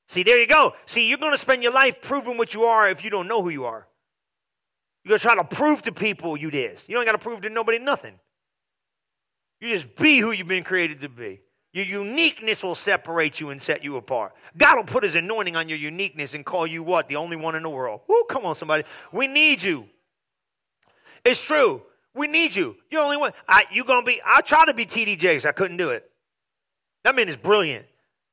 [0.08, 0.74] See, there you go.
[0.86, 3.42] See, you're going to spend your life proving what you are if you don't know
[3.42, 3.86] who you are.
[5.04, 6.84] You're going to try to prove to people you this.
[6.88, 8.18] You don't got to prove to nobody nothing.
[9.60, 11.40] You just be who you've been created to be.
[11.72, 14.34] Your uniqueness will separate you and set you apart.
[14.56, 17.08] God will put his anointing on your uniqueness and call you what?
[17.08, 18.00] The only one in the world.
[18.08, 18.84] Woo, come on, somebody.
[19.12, 19.86] We need you.
[21.24, 21.82] It's true.
[22.14, 22.76] We need you.
[22.90, 23.32] You're the only one.
[23.48, 25.16] I, you're going to be, I tried to be T.D.
[25.16, 25.44] Jakes.
[25.44, 26.10] I couldn't do it.
[27.04, 27.86] That man is brilliant.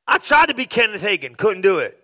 [0.08, 1.38] I tried to be Kenneth Hagin.
[1.38, 1.98] Couldn't do it.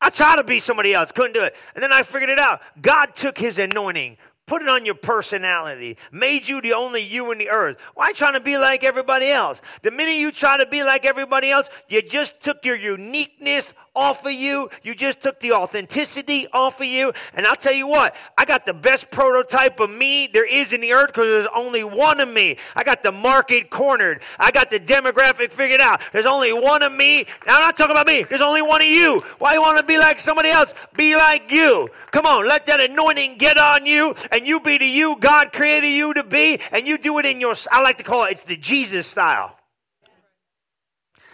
[0.00, 1.12] I tried to be somebody else.
[1.12, 1.54] Couldn't do it.
[1.74, 2.60] And then I figured it out.
[2.80, 4.16] God took his anointing,
[4.50, 5.96] Put it on your personality.
[6.10, 7.76] Made you the only you in the earth.
[7.94, 9.62] Why trying to be like everybody else?
[9.82, 14.24] The minute you try to be like everybody else, you just took your uniqueness off
[14.24, 14.70] of you.
[14.82, 17.12] You just took the authenticity off of you.
[17.34, 20.80] And I'll tell you what, I got the best prototype of me there is in
[20.80, 22.56] the earth because there's only one of me.
[22.76, 24.22] I got the market cornered.
[24.38, 26.00] I got the demographic figured out.
[26.12, 27.26] There's only one of me.
[27.46, 28.22] Now, I'm not talking about me.
[28.22, 29.20] There's only one of you.
[29.38, 30.74] Why you want to be like somebody else?
[30.96, 31.88] Be like you.
[32.10, 35.88] Come on, let that anointing get on you and you be the you God created
[35.88, 38.44] you to be and you do it in your, I like to call it, it's
[38.44, 39.56] the Jesus style.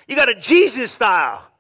[0.07, 1.51] You got a Jesus style.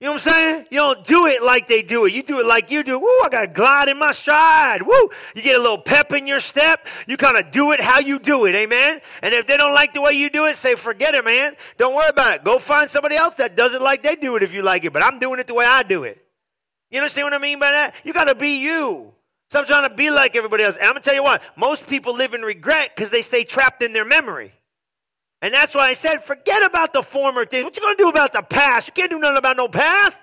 [0.00, 0.66] You know what I'm saying?
[0.70, 2.14] You don't do it like they do it.
[2.14, 2.98] You do it like you do.
[2.98, 4.80] Woo, I got glide in my stride.
[4.80, 5.10] Woo.
[5.34, 6.86] You get a little pep in your step.
[7.06, 8.54] You kind of do it how you do it.
[8.54, 9.02] Amen.
[9.22, 11.54] And if they don't like the way you do it, say, forget it, man.
[11.76, 12.44] Don't worry about it.
[12.44, 14.94] Go find somebody else that does it like they do it if you like it.
[14.94, 16.24] But I'm doing it the way I do it.
[16.90, 17.94] You understand what I mean by that?
[18.02, 19.12] You got to be you.
[19.50, 20.76] Stop trying to be like everybody else.
[20.76, 23.44] And I'm going to tell you what, most people live in regret because they stay
[23.44, 24.54] trapped in their memory.
[25.42, 27.64] And that's why I said, forget about the former things.
[27.64, 28.88] What you going to do about the past?
[28.88, 30.20] You can't do nothing about no past.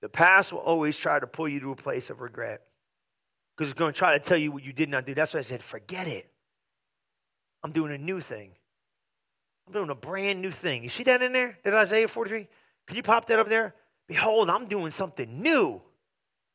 [0.00, 2.62] The past will always try to pull you to a place of regret
[3.56, 5.14] because it's going to try to tell you what you did not do.
[5.14, 6.30] That's why I said, forget it.
[7.62, 8.52] I'm doing a new thing.
[9.66, 10.82] I'm doing a brand new thing.
[10.82, 11.58] You see that in there?
[11.62, 12.48] Did Isaiah 43?
[12.86, 13.74] Can you pop that up there?
[14.08, 15.82] Behold, I'm doing something new.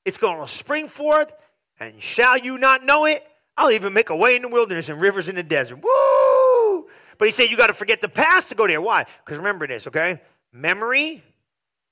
[0.04, 1.32] It's going to spring forth,
[1.80, 3.26] and shall you not know it?
[3.58, 5.80] I'll even make a way in the wilderness and rivers in the desert.
[5.82, 6.88] Woo!
[7.18, 8.82] But he said you got to forget the past to go there.
[8.82, 9.06] Why?
[9.24, 10.22] Because remember this, okay?
[10.52, 11.24] Memory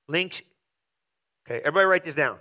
[0.07, 0.41] links.
[1.45, 2.37] Okay, everybody write this down.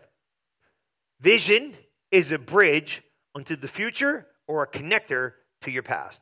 [1.21, 1.75] Vision
[2.11, 3.03] is a bridge
[3.35, 5.33] onto the future or a connector
[5.63, 6.21] to your past.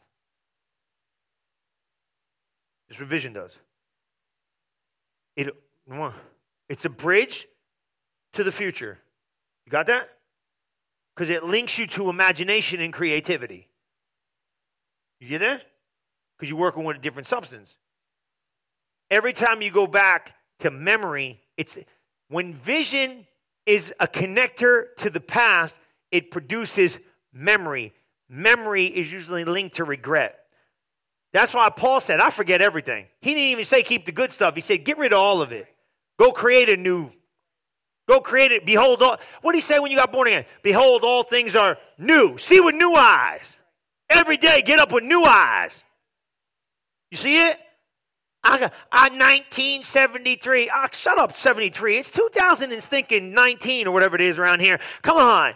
[2.89, 3.53] That's what vision does.
[5.37, 5.49] It,
[6.69, 7.47] it's a bridge
[8.35, 8.99] to the future.
[9.65, 10.09] You got that?
[11.21, 13.69] Because it links you to imagination and creativity.
[15.21, 15.63] You get that?
[16.35, 17.77] Because you're working with a different substance.
[19.11, 21.77] Every time you go back to memory, it's
[22.29, 23.27] when vision
[23.67, 25.79] is a connector to the past,
[26.11, 26.99] it produces
[27.35, 27.93] memory.
[28.31, 30.39] Memory is usually linked to regret.
[31.35, 33.09] That's why Paul said, I forget everything.
[33.21, 34.55] He didn't even say keep the good stuff.
[34.55, 35.67] He said, get rid of all of it.
[36.19, 37.11] Go create a new
[38.11, 38.67] Go create it.
[38.67, 40.45] Behold, all, what did he say when you got born again?
[40.65, 42.39] Behold, all things are new.
[42.39, 43.57] See with new eyes.
[44.09, 45.81] Every day, get up with new eyes.
[47.13, 47.57] You see it?
[48.43, 50.71] I got I 1973.
[50.71, 51.99] Oh, ah, shut up, 73.
[51.99, 54.81] It's 2000 and thinking 19 or whatever it is around here.
[55.03, 55.55] Come on.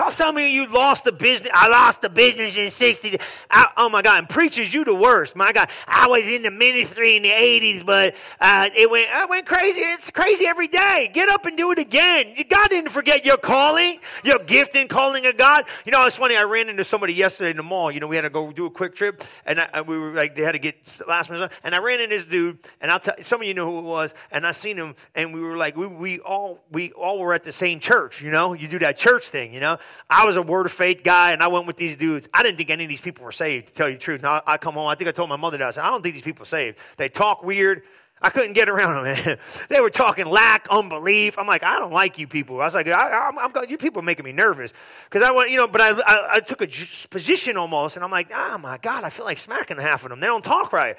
[0.00, 1.50] Don't tell me you lost the business.
[1.52, 3.18] I lost the business in 60.
[3.50, 4.20] I, oh my God.
[4.20, 5.36] And preachers, you the worst.
[5.36, 5.68] My God.
[5.86, 9.80] I was in the ministry in the 80s, but uh, it went, it went crazy.
[9.80, 11.10] It's crazy every day.
[11.12, 12.34] Get up and do it again.
[12.48, 15.66] God didn't forget your calling, your gift and calling of God.
[15.84, 16.34] You know, it's funny.
[16.34, 17.92] I ran into somebody yesterday in the mall.
[17.92, 20.34] You know, we had to go do a quick trip, and I, we were like,
[20.34, 21.52] they had to get last minute.
[21.62, 23.84] And I ran into this dude, and I'll tell some of you know who it
[23.84, 27.34] was, and I seen him, and we were like, we, we all we all were
[27.34, 28.22] at the same church.
[28.22, 29.52] You know, you do that church thing.
[29.52, 29.78] You know.
[30.08, 32.28] I was a word of faith guy, and I went with these dudes.
[32.32, 34.22] I didn't think any of these people were saved, to tell you the truth.
[34.22, 35.68] Now, I come home, I think I told my mother that.
[35.68, 36.78] I said, I don't think these people are saved.
[36.96, 37.82] They talk weird.
[38.22, 39.38] I couldn't get around them.
[39.68, 41.38] they were talking lack, unbelief.
[41.38, 42.60] I'm like, I don't like you people.
[42.60, 44.72] I was like, I, am I'm, you people are making me nervous
[45.08, 45.66] because I went, you know.
[45.66, 46.68] But I, I, I took a
[47.08, 50.20] position almost, and I'm like, oh my god, I feel like smacking half of them.
[50.20, 50.96] They don't talk right.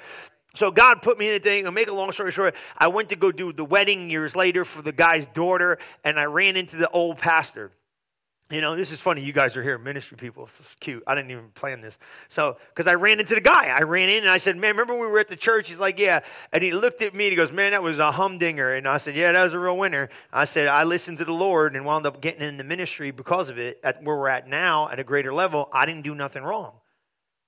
[0.54, 1.64] So God put me in a thing.
[1.64, 2.54] I'll make a long story short.
[2.76, 6.24] I went to go do the wedding years later for the guy's daughter, and I
[6.24, 7.70] ran into the old pastor.
[8.52, 9.24] You know, this is funny.
[9.24, 10.44] You guys are here, ministry people.
[10.44, 11.02] It's cute.
[11.06, 11.96] I didn't even plan this.
[12.28, 13.68] So, because I ran into the guy.
[13.68, 15.70] I ran in and I said, Man, remember we were at the church?
[15.70, 16.20] He's like, Yeah.
[16.52, 18.74] And he looked at me and he goes, Man, that was a humdinger.
[18.74, 20.10] And I said, Yeah, that was a real winner.
[20.30, 23.48] I said, I listened to the Lord and wound up getting in the ministry because
[23.48, 25.70] of it at where we're at now at a greater level.
[25.72, 26.74] I didn't do nothing wrong.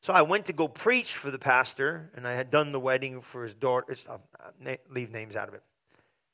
[0.00, 3.20] So I went to go preach for the pastor, and I had done the wedding
[3.20, 3.94] for his daughter.
[4.08, 5.62] Uh, leave names out of it.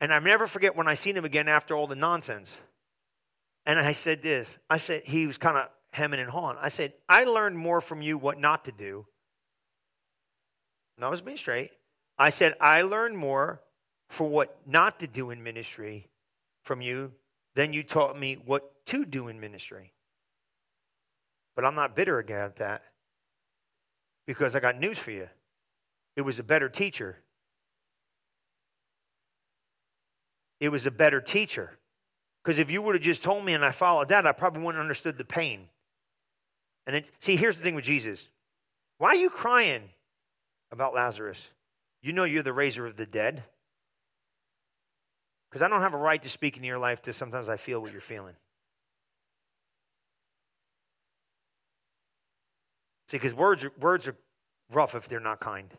[0.01, 2.57] And I never forget when I seen him again after all the nonsense.
[3.67, 4.59] And I said this.
[4.69, 6.57] I said, he was kind of hemming and hawing.
[6.61, 9.07] I said, I learned more from you what not to do.
[10.97, 11.71] And I was being straight.
[12.19, 13.61] I said, I learned more
[14.09, 16.09] for what not to do in ministry
[16.63, 17.13] from you
[17.55, 19.93] than you taught me what to do in ministry.
[21.57, 22.83] But I'm not bitter about that
[24.27, 25.29] because I got news for you.
[26.17, 27.19] It was a better teacher.
[30.61, 31.79] It was a better teacher.
[32.43, 34.77] Because if you would have just told me and I followed that, I probably wouldn't
[34.77, 35.69] have understood the pain.
[36.87, 38.29] And it, see, here's the thing with Jesus.
[38.99, 39.91] Why are you crying
[40.73, 41.49] about Lazarus?
[42.03, 43.45] You know you're the raiser of the dead.
[45.51, 47.81] Because I don't have a right to speak into your life to sometimes I feel
[47.81, 48.37] what you're feeling.
[53.09, 54.17] See, because words are, words are
[54.73, 55.75] rough if they're not kind.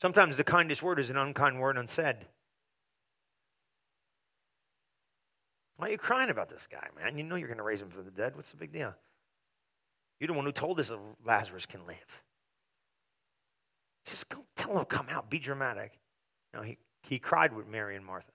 [0.00, 2.16] Sometimes the kindest word is an unkind word unsaid.
[5.84, 7.18] Why are you crying about this guy, man?
[7.18, 8.36] You know you're going to raise him from the dead.
[8.36, 8.94] What's the big deal?
[10.18, 12.22] You're the one who told us that Lazarus can live.
[14.06, 15.98] Just go tell him, come out, be dramatic.
[16.54, 18.32] No, he, he cried with Mary and Martha.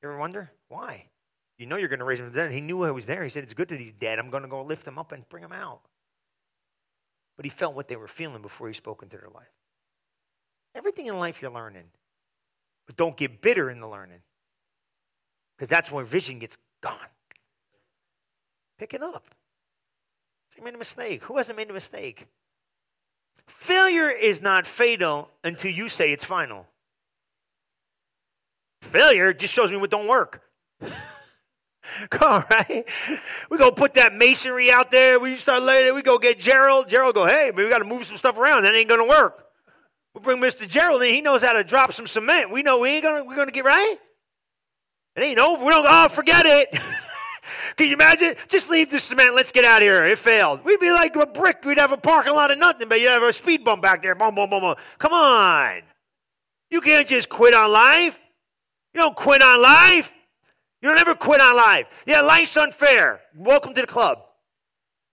[0.00, 1.08] You ever wonder why?
[1.58, 2.52] You know you're going to raise him from the dead.
[2.52, 3.24] He knew I was there.
[3.24, 4.20] He said, It's good that he's dead.
[4.20, 5.80] I'm going to go lift him up and bring him out.
[7.36, 9.50] But he felt what they were feeling before he spoke into their life.
[10.76, 11.86] Everything in life you're learning.
[12.86, 14.20] But don't get bitter in the learning.
[15.62, 16.96] Because that's when vision gets gone.
[18.80, 19.22] Pick it up.
[20.58, 21.22] You made a mistake.
[21.22, 22.26] Who hasn't made a mistake?
[23.46, 26.66] Failure is not fatal until you say it's final.
[28.80, 30.42] Failure just shows me what don't work.
[32.10, 32.84] Come on, right?
[33.48, 35.20] We go put that masonry out there.
[35.20, 35.94] We start laying it.
[35.94, 36.88] We go get Gerald.
[36.88, 38.64] Gerald go, hey, man, we got to move some stuff around.
[38.64, 39.46] That ain't to work.
[40.12, 40.66] We bring Mr.
[40.66, 41.14] Gerald in.
[41.14, 42.50] He knows how to drop some cement.
[42.50, 43.98] We know we ain't gonna we're gonna get right.
[45.16, 45.64] It ain't over.
[45.64, 45.86] We don't.
[45.88, 46.68] Oh, forget it.
[47.76, 48.34] Can you imagine?
[48.48, 49.34] Just leave the cement.
[49.34, 50.04] Let's get out of here.
[50.04, 50.64] It failed.
[50.64, 51.64] We'd be like a brick.
[51.64, 54.14] We'd have a parking lot of nothing, but you'd have a speed bump back there.
[54.14, 54.74] Boom, boom, boom, boom.
[54.98, 55.82] Come on.
[56.70, 58.18] You can't just quit on life.
[58.94, 60.12] You don't quit on life.
[60.80, 61.86] You don't ever quit on life.
[62.06, 63.20] Yeah, life's unfair.
[63.36, 64.18] Welcome to the club.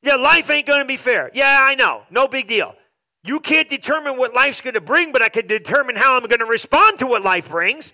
[0.01, 1.29] Yeah, life ain't going to be fair.
[1.33, 2.03] Yeah, I know.
[2.09, 2.75] No big deal.
[3.23, 6.39] You can't determine what life's going to bring, but I can determine how I'm going
[6.39, 7.93] to respond to what life brings.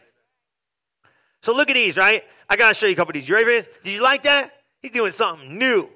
[1.46, 2.24] So look at these, right?
[2.50, 3.30] I got to show you a couple of these.
[3.30, 3.70] You ready for this?
[3.84, 4.52] Did you like that?
[4.82, 5.88] He's doing something new.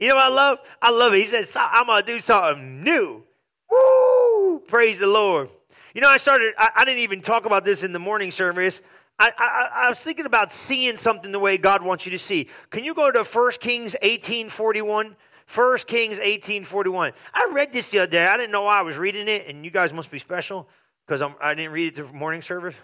[0.00, 0.58] You know what I love?
[0.80, 1.18] I love it.
[1.18, 3.22] He said, I'm to do something new.
[3.70, 4.60] Woo!
[4.60, 5.50] Praise the Lord.
[5.94, 8.80] You know, I started, I, I didn't even talk about this in the morning service.
[9.18, 12.48] I, I, I, was thinking about seeing something the way God wants you to see.
[12.70, 15.04] Can you go to 1 Kings 1841?
[15.54, 17.12] 1 Kings 1841.
[17.34, 18.24] I read this the other day.
[18.24, 20.66] I didn't know why I was reading it, and you guys must be special
[21.06, 22.76] because I didn't read it the morning service.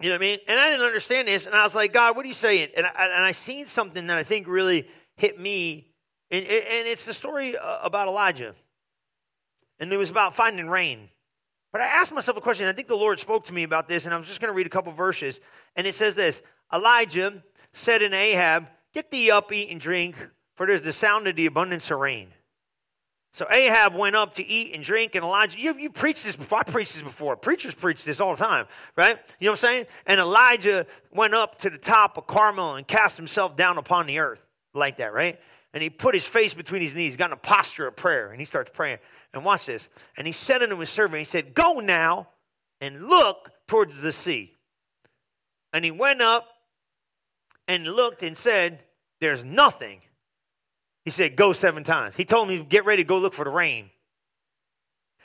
[0.00, 0.38] You know what I mean?
[0.46, 2.68] And I didn't understand this, and I was like, God, what are you saying?
[2.76, 5.88] And I, and I seen something that I think really hit me,
[6.30, 8.54] and, and it's the story uh, about Elijah.
[9.80, 11.08] And it was about finding rain.
[11.72, 12.66] But I asked myself a question.
[12.66, 14.66] I think the Lord spoke to me about this, and I'm just going to read
[14.66, 15.40] a couple verses.
[15.76, 20.16] And it says this Elijah said in Ahab, Get thee up, eat and drink,
[20.54, 22.32] for there's the sound of the abundance of rain.
[23.38, 26.58] So Ahab went up to eat and drink, and Elijah, you, you preached this before.
[26.58, 27.36] I preached this before.
[27.36, 29.16] Preachers preach this all the time, right?
[29.38, 29.86] You know what I'm saying?
[30.06, 34.18] And Elijah went up to the top of Carmel and cast himself down upon the
[34.18, 35.38] earth like that, right?
[35.72, 38.40] And he put his face between his knees, got in a posture of prayer, and
[38.40, 38.98] he starts praying.
[39.32, 39.88] And watch this.
[40.16, 42.30] And he said unto his servant, he said, Go now
[42.80, 44.56] and look towards the sea.
[45.72, 46.48] And he went up
[47.68, 48.80] and looked and said,
[49.20, 50.00] There's nothing.
[51.08, 52.16] He said, Go seven times.
[52.16, 53.88] He told me, Get ready to go look for the rain.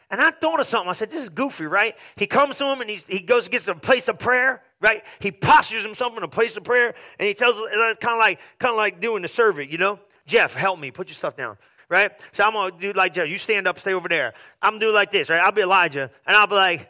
[0.09, 0.89] And I thought of something.
[0.89, 1.93] I said, This is goofy, right?
[2.15, 5.03] He comes to him and he goes, gets to a place of prayer, right?
[5.19, 7.55] He postures himself in a place of prayer and he tells,
[7.99, 9.99] kind of like, kind of like doing the servant, you know?
[10.25, 10.89] Jeff, help me.
[10.89, 11.57] Put your stuff down
[11.89, 12.11] right?
[12.31, 13.27] So I'm gonna do like Jeff.
[13.27, 14.33] You stand up, stay over there.
[14.61, 15.41] I'm gonna do like this, right?
[15.41, 16.89] I'll be Elijah, and I'll be like,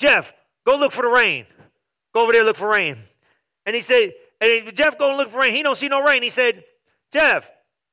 [0.00, 0.34] Jeff,
[0.66, 1.46] go look for the rain.
[2.12, 2.98] Go over there, look for rain.
[3.64, 5.54] And he said, and Jeff go and look for rain.
[5.54, 6.22] He don't see no rain.
[6.22, 6.62] He said,
[7.10, 7.50] Jeff,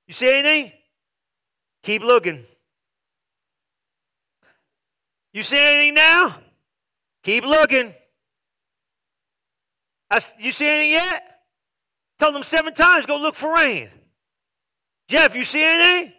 [0.08, 0.72] you see anything?
[1.84, 2.46] Keep looking.
[5.34, 6.38] You see anything now?
[7.24, 7.94] Keep looking.
[10.10, 11.24] I, you see anything yet?
[12.20, 13.90] Told them seven times, go look for rain.
[15.08, 16.14] Jeff, you see anything?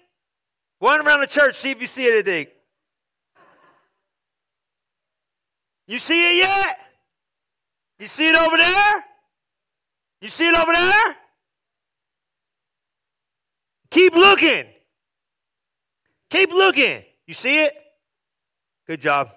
[0.81, 2.47] Run around the church, see if you see anything.
[5.87, 6.79] You see it yet?
[7.99, 9.05] You see it over there?
[10.21, 11.17] You see it over there?
[13.91, 14.65] Keep looking.
[16.31, 17.03] Keep looking.
[17.27, 17.75] You see it?
[18.87, 19.33] Good job.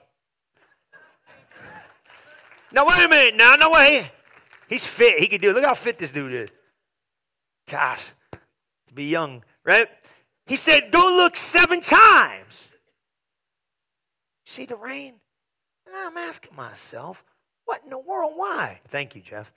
[2.72, 3.36] Now wait a minute.
[3.36, 4.12] Now, no way.
[4.68, 5.20] He's fit.
[5.20, 5.54] He can do it.
[5.54, 6.50] Look how fit this dude is.
[7.68, 9.88] Gosh, to be young, right?
[10.46, 12.70] He said, "Go look seven times."
[14.46, 15.14] See the rain?
[15.86, 17.24] And I'm asking myself,
[17.66, 18.34] what in the world?
[18.36, 18.82] Why?
[18.88, 19.52] Thank you, Jeff.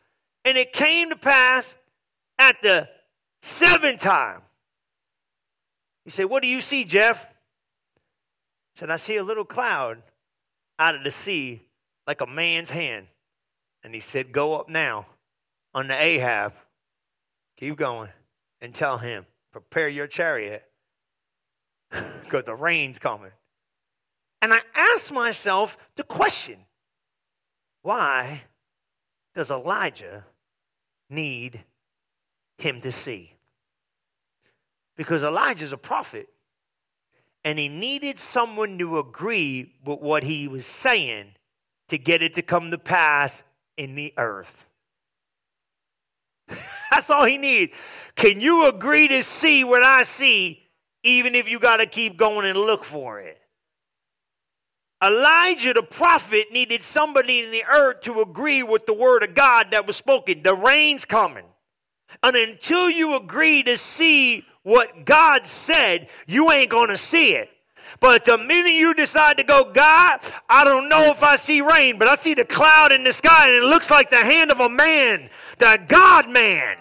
[0.45, 1.75] And it came to pass
[2.39, 2.89] at the
[3.41, 4.43] seventh time.
[6.05, 7.27] He said, What do you see, Jeff?
[8.75, 10.03] He said, I see a little cloud
[10.79, 11.63] out of the sea
[12.07, 13.07] like a man's hand.
[13.85, 15.07] And he said, Go up now
[15.75, 16.55] on the Ahab.
[17.59, 18.11] Keep going
[18.61, 20.65] and tell him, Prepare your chariot
[21.91, 23.33] because the rain's coming.
[24.41, 26.59] And I asked myself the question
[27.83, 28.43] why
[29.35, 30.25] does Elijah
[31.11, 31.65] need
[32.59, 33.35] him to see?
[34.97, 36.29] Because Elijah's a prophet
[37.45, 41.35] and he needed someone to agree with what he was saying
[41.89, 43.43] to get it to come to pass
[43.77, 44.65] in the earth.
[46.91, 47.73] That's all he needs.
[48.15, 50.63] Can you agree to see what I see,
[51.03, 53.39] even if you got to keep going and look for it?
[55.03, 59.73] Elijah the prophet needed somebody in the earth to agree with the word of God
[59.73, 60.43] that was spoken.
[60.45, 61.45] The rain's coming.
[62.23, 67.51] And until you agree to see what God said, you ain't going to see it.
[68.01, 71.99] But the minute you decide to go, God, I don't know if I see rain,
[71.99, 74.61] but I see the cloud in the sky and it looks like the hand of
[74.61, 76.77] a man, the God man.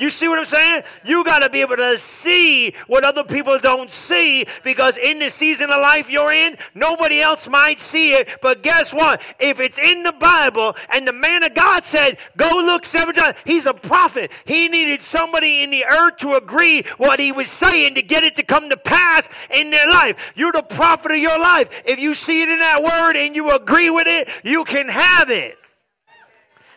[0.00, 0.82] You see what I'm saying?
[1.04, 5.28] You got to be able to see what other people don't see because in the
[5.28, 8.26] season of life you're in, nobody else might see it.
[8.40, 9.20] But guess what?
[9.38, 13.36] If it's in the Bible and the man of God said, go look seven times,
[13.44, 14.32] he's a prophet.
[14.46, 18.36] He needed somebody in the earth to agree what he was saying to get it
[18.36, 20.32] to come to pass in their life.
[20.34, 21.82] You're the prophet of your life.
[21.84, 25.28] If you see it in that word and you agree with it, you can have
[25.28, 25.58] it.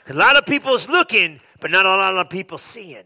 [0.10, 3.04] A lot of people's looking, but not a lot of people seeing.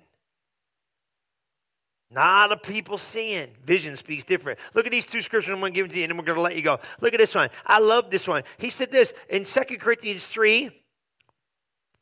[2.09, 3.47] Not a people seeing.
[3.65, 4.59] Vision speaks different.
[4.73, 6.37] Look at these two scriptures I'm going to give to you, and then we're going
[6.37, 6.79] to let you go.
[7.01, 7.49] Look at this one.
[7.65, 8.43] I love this one.
[8.57, 10.71] He said this in Second Corinthians 3.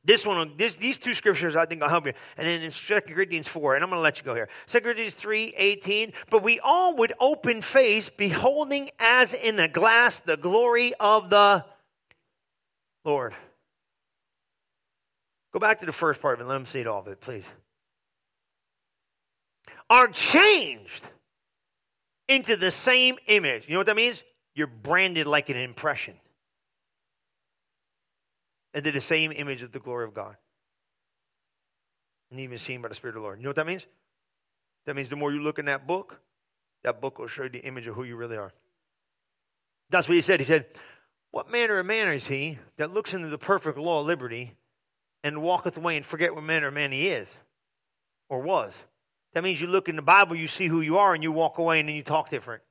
[0.03, 2.13] This one, this, these two scriptures I think will help you.
[2.37, 4.47] And then in 2 Corinthians 4, and I'm going to let you go here.
[4.67, 6.13] 2 Corinthians 3, 18.
[6.29, 11.65] But we all would open face, beholding as in a glass the glory of the
[13.03, 13.33] Lord.
[15.51, 16.47] Go back to the first part of it.
[16.47, 17.45] Let them see it all of it, please
[19.89, 21.07] are changed
[22.27, 23.65] into the same image.
[23.67, 24.23] You know what that means?
[24.55, 26.15] You're branded like an impression
[28.73, 30.35] into the same image of the glory of God.
[32.31, 33.39] And even seen by the Spirit of the Lord.
[33.39, 33.85] You know what that means?
[34.85, 36.19] That means the more you look in that book,
[36.83, 38.53] that book will show you the image of who you really are.
[39.89, 40.39] That's what he said.
[40.39, 40.65] He said,
[41.31, 44.53] What manner of man is he that looks into the perfect law of liberty
[45.23, 47.35] and walketh away and forget what manner of man he is
[48.29, 48.83] or was?
[49.35, 51.57] That means you look in the Bible, you see who you are, and you walk
[51.57, 52.63] away and then you talk different.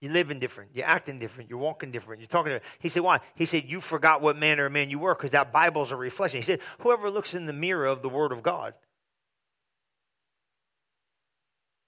[0.00, 0.70] You're living different.
[0.72, 1.50] You're acting different.
[1.50, 2.20] You're walking different.
[2.20, 2.72] You're talking different.
[2.78, 3.18] He said, Why?
[3.34, 6.38] He said, You forgot what manner of man you were because that Bible's a reflection.
[6.38, 8.74] He said, Whoever looks in the mirror of the Word of God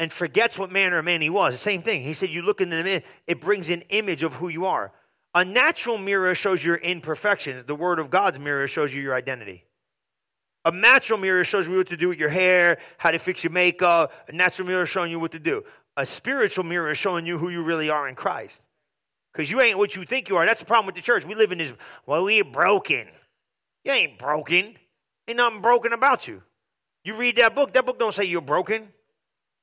[0.01, 2.03] and forgets what manner of man he was, the same thing.
[2.03, 4.93] He said, You look in the mirror, it brings an image of who you are.
[5.33, 9.65] A natural mirror shows your imperfections, the Word of God's mirror shows you your identity.
[10.65, 13.53] A natural mirror shows you what to do with your hair, how to fix your
[13.53, 14.13] makeup.
[14.29, 15.65] A natural mirror showing you what to do.
[15.97, 18.63] A spiritual mirror is showing you who you really are in Christ.
[19.33, 20.45] Because you ain't what you think you are.
[20.45, 21.25] That's the problem with the church.
[21.25, 21.73] We live in this,
[22.05, 23.09] well, we are broken.
[23.85, 24.77] You ain't broken.
[25.29, 26.43] Ain't nothing broken about you.
[27.05, 28.89] You read that book, that book don't say you're broken.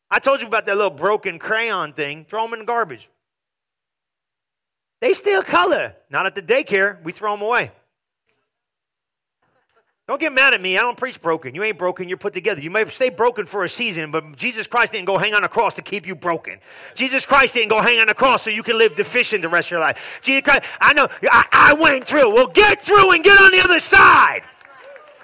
[0.09, 2.26] I told you about that little broken crayon thing.
[2.26, 3.09] Throw them in the garbage.
[5.01, 5.95] They still color.
[6.09, 7.03] Not at the daycare.
[7.03, 7.71] We throw them away.
[10.08, 10.78] Don't get mad at me.
[10.78, 11.53] I don't preach broken.
[11.53, 12.08] You ain't broken.
[12.08, 12.62] You're put together.
[12.62, 15.49] You may stay broken for a season, but Jesus Christ didn't go hang on a
[15.49, 16.60] cross to keep you broken.
[16.95, 19.68] Jesus Christ didn't go hang on a cross so you can live deficient the rest
[19.68, 20.22] of your life.
[20.22, 22.34] Jesus Christ, I know, I, I went through.
[22.34, 24.43] Well, get through and get on the other side.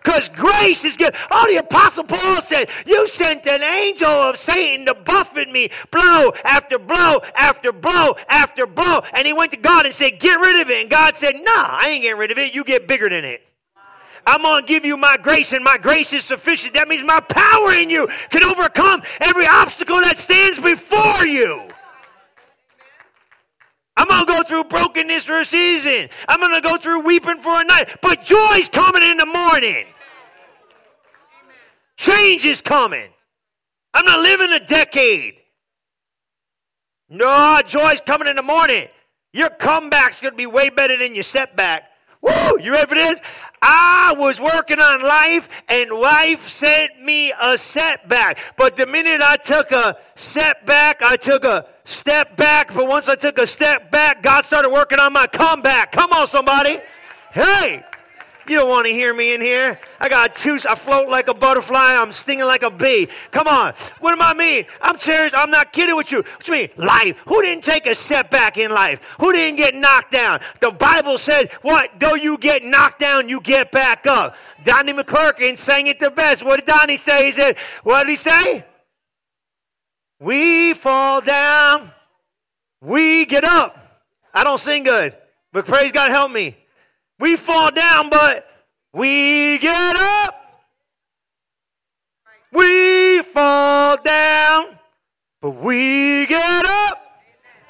[0.03, 1.15] Because grace is good.
[1.31, 6.33] Oh, the Apostle Paul said, You sent an angel of Satan to buffet me, blow
[6.43, 9.01] after blow after blow after blow.
[9.13, 10.81] And he went to God and said, Get rid of it.
[10.81, 12.53] And God said, Nah, I ain't getting rid of it.
[12.53, 13.47] You get bigger than it.
[14.25, 16.73] I'm going to give you my grace, and my grace is sufficient.
[16.73, 21.67] That means my power in you can overcome every obstacle that stands before you.
[23.95, 26.09] I'm going to go through brokenness for a season.
[26.27, 27.97] I'm going to go through weeping for a night.
[28.01, 29.85] But joy's coming in the morning.
[31.95, 33.09] Change is coming.
[33.93, 35.35] I'm not living a decade.
[37.09, 38.87] No, joy's coming in the morning.
[39.31, 41.83] Your comeback's going to be way better than your setback.
[42.21, 42.59] Woo!
[42.59, 43.19] You ready for this?
[43.65, 48.37] I was working on life, and life sent me a setback.
[48.57, 52.73] But the minute I took a setback, I took a step back.
[52.73, 55.93] But once I took a step back, God started working on my comeback.
[55.93, 56.81] Come on, somebody.
[57.31, 57.83] Hey!
[58.47, 59.79] You don't want to hear me in here.
[59.99, 60.57] I got two.
[60.69, 61.95] I float like a butterfly.
[61.95, 63.07] I'm stinging like a bee.
[63.31, 63.73] Come on.
[63.99, 64.65] What am I mean?
[64.81, 65.33] I'm serious.
[65.35, 66.19] I'm not kidding with you.
[66.19, 66.69] What do you mean?
[66.77, 67.21] Life.
[67.27, 69.01] Who didn't take a setback in life?
[69.19, 70.41] Who didn't get knocked down?
[70.59, 71.99] The Bible said, what?
[71.99, 74.35] Though you get knocked down, you get back up.
[74.63, 76.43] Donnie McClurkin sang it the best.
[76.43, 77.25] What did Donnie say?
[77.25, 78.65] He said, what did he say?
[80.19, 81.91] We fall down.
[82.81, 83.77] We get up.
[84.33, 85.15] I don't sing good,
[85.51, 86.57] but praise God help me.
[87.23, 88.45] We fall down, but
[88.91, 90.35] we get up.
[92.51, 94.77] We fall down,
[95.39, 97.21] but we get up.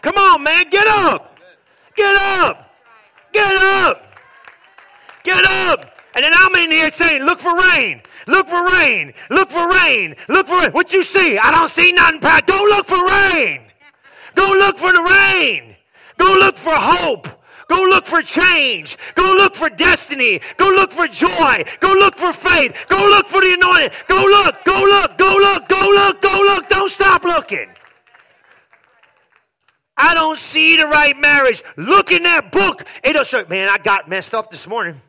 [0.01, 1.37] Come on, man, get up.
[1.95, 2.73] Get up.
[3.31, 4.17] Get up.
[5.23, 5.99] Get up.
[6.15, 8.01] And then I'm in here saying, look for rain.
[8.25, 9.13] Look for rain.
[9.29, 10.15] Look for rain.
[10.29, 10.71] Look for rain.
[10.71, 11.37] What you see?
[11.37, 12.47] I don't see nothing, Pat.
[12.47, 13.61] Don't look for rain.
[14.33, 15.75] Go look for the rain.
[16.17, 17.27] Go look for hope.
[17.73, 18.99] Go look for change.
[19.15, 20.39] Go look for destiny.
[20.57, 21.63] Go look for joy.
[21.79, 22.85] Go look for faith.
[22.87, 23.89] Go look for the anointing.
[24.07, 26.69] Go look, go look, go look, go look, go look.
[26.69, 27.67] Don't stop looking.
[29.97, 31.63] I don't see the right marriage.
[31.75, 32.85] Look in that book.
[33.03, 33.43] It'll show.
[33.49, 35.01] Man, I got messed up this morning.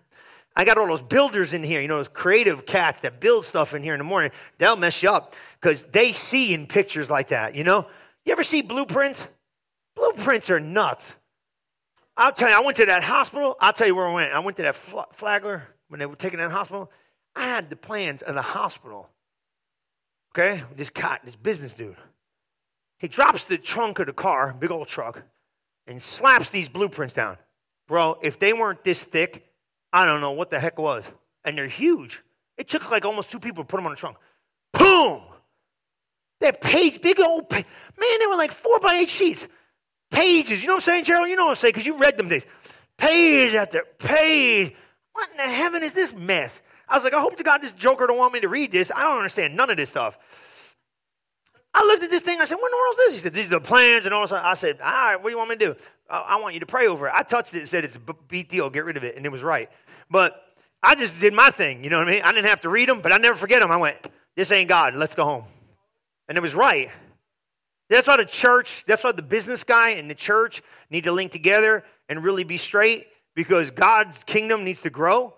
[0.56, 3.74] I got all those builders in here, you know, those creative cats that build stuff
[3.74, 4.30] in here in the morning.
[4.56, 7.88] They'll mess you up because they see in pictures like that, you know?
[8.24, 9.26] You ever see blueprints?
[9.96, 11.14] Blueprints are nuts.
[12.16, 13.56] I'll tell you, I went to that hospital.
[13.60, 14.32] I'll tell you where I went.
[14.32, 16.90] I went to that Flagler when they were taking that hospital.
[17.34, 19.08] I had the plans of the hospital.
[20.32, 20.62] Okay?
[20.76, 21.96] This cat, this business dude.
[22.98, 25.22] He drops the trunk of the car, big old truck,
[25.86, 27.36] and slaps these blueprints down.
[27.88, 29.46] Bro, if they weren't this thick,
[29.92, 31.04] I don't know what the heck was.
[31.44, 32.22] And they're huge.
[32.56, 34.16] It took like almost two people to put them on the trunk.
[34.72, 35.20] Boom!
[36.40, 37.50] That page, big old.
[37.50, 37.64] Man,
[38.20, 39.46] they were like four by eight sheets
[40.14, 40.62] pages.
[40.62, 41.28] You know what I'm saying, Gerald?
[41.28, 42.44] You know what I'm saying because you read them things.
[42.96, 44.74] Page after page.
[45.12, 46.62] What in the heaven is this mess?
[46.88, 48.92] I was like, I hope to God this joker don't want me to read this.
[48.94, 50.18] I don't understand none of this stuff.
[51.76, 52.40] I looked at this thing.
[52.40, 54.14] I said, "What in the world is this?" He said, "These are the plans." And
[54.14, 55.76] all of a sudden, I said, "All right, what do you want me to do?
[56.08, 58.48] I want you to pray over it." I touched it and said, "It's a beat
[58.48, 58.70] deal.
[58.70, 59.68] Get rid of it," and it was right.
[60.08, 60.40] But
[60.84, 61.82] I just did my thing.
[61.82, 62.22] You know what I mean?
[62.22, 63.72] I didn't have to read them, but I never forget them.
[63.72, 63.96] I went,
[64.36, 64.94] "This ain't God.
[64.94, 65.46] Let's go home,"
[66.28, 66.92] and it was right.
[67.90, 71.32] That's why the church, that's why the business guy and the church need to link
[71.32, 75.34] together and really be straight because God's kingdom needs to grow.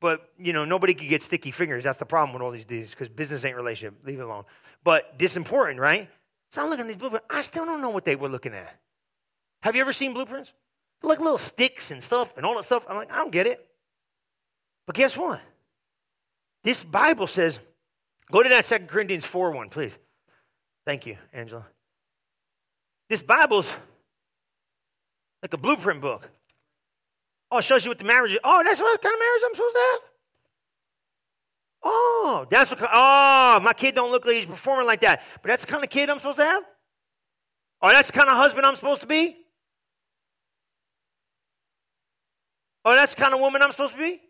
[0.00, 1.84] But, you know, nobody can get sticky fingers.
[1.84, 3.94] That's the problem with all these dudes because business ain't relationship.
[4.04, 4.44] Leave it alone.
[4.84, 6.08] But this important, right?
[6.50, 7.26] So I'm looking at these blueprints.
[7.28, 8.78] I still don't know what they were looking at.
[9.62, 10.52] Have you ever seen blueprints?
[11.00, 12.84] They're like little sticks and stuff and all that stuff.
[12.88, 13.66] I'm like, I don't get it.
[14.86, 15.40] But guess what?
[16.62, 17.58] This Bible says,
[18.30, 19.98] go to that Second Corinthians 4 1, please.
[20.86, 21.66] Thank you, Angela.
[23.10, 23.76] This Bible's
[25.42, 26.30] like a blueprint book.
[27.50, 28.38] Oh, it shows you what the marriage is.
[28.42, 30.00] Oh, that's what kind of marriage I'm supposed to have?
[31.82, 35.22] Oh, that's what, oh, my kid don't look like he's performing like that.
[35.42, 36.62] But that's the kind of kid I'm supposed to have?
[37.82, 39.36] Oh, that's the kind of husband I'm supposed to be?
[42.84, 44.20] Oh, that's the kind of woman I'm supposed to be?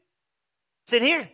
[0.89, 1.29] Sit here.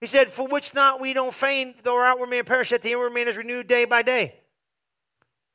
[0.00, 2.92] He said, For which not we don't faint, though our outward man perish, yet the
[2.92, 4.34] inward man is renewed day by day.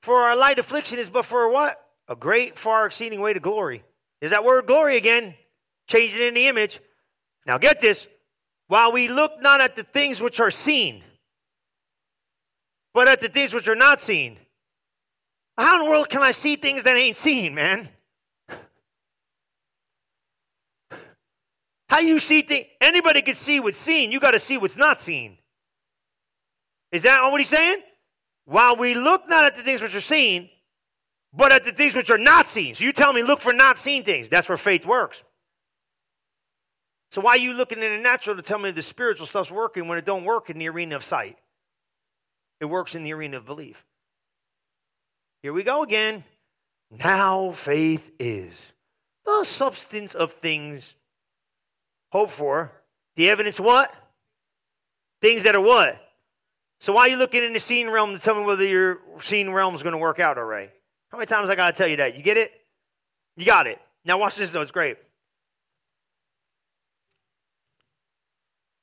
[0.02, 1.78] For our light affliction is but for what?
[2.10, 3.84] A great, far exceeding way to glory.
[4.22, 5.36] Is that word glory again?
[5.88, 6.82] Changing in the image.
[7.46, 8.08] Now get this.
[8.68, 11.04] While we look not at the things which are seen,
[12.94, 14.38] but at the things which are not seen.
[15.58, 17.90] How in the world can I see things that ain't seen, man?
[21.94, 22.66] How you see things?
[22.82, 24.12] Anybody can see what's seen.
[24.12, 25.38] You got to see what's not seen.
[26.92, 27.84] Is that what he's saying?
[28.46, 30.50] While we look not at the things which are seen,
[31.32, 32.74] but at the things which are not seen.
[32.74, 34.28] So you tell me, look for not seen things.
[34.28, 35.24] That's where faith works.
[37.12, 39.88] So why are you looking in the natural to tell me the spiritual stuff's working
[39.88, 41.38] when it don't work in the arena of sight?
[42.60, 43.86] It works in the arena of belief.
[45.44, 46.24] Here we go again.
[46.90, 48.74] Now faith is
[49.28, 50.96] the substance of things
[52.14, 52.72] hoped for.
[53.16, 53.92] The evidence what?
[55.20, 56.00] Things that are what?
[56.80, 59.50] So why are you looking in the seen realm to tell me whether your seen
[59.50, 60.70] realm is going to work out all right?
[61.10, 62.16] How many times I got to tell you that?
[62.16, 62.52] You get it?
[63.36, 63.80] You got it.
[64.06, 64.62] Now watch this though.
[64.62, 64.98] It's great.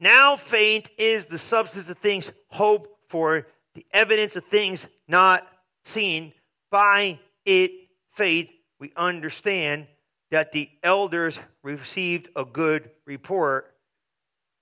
[0.00, 5.46] Now faith is the substance of things hoped for, the evidence of things not
[5.84, 6.32] seen.
[6.68, 7.70] By it,
[8.12, 8.50] faith,
[8.80, 9.86] we understand
[10.30, 13.74] that the elders received a good report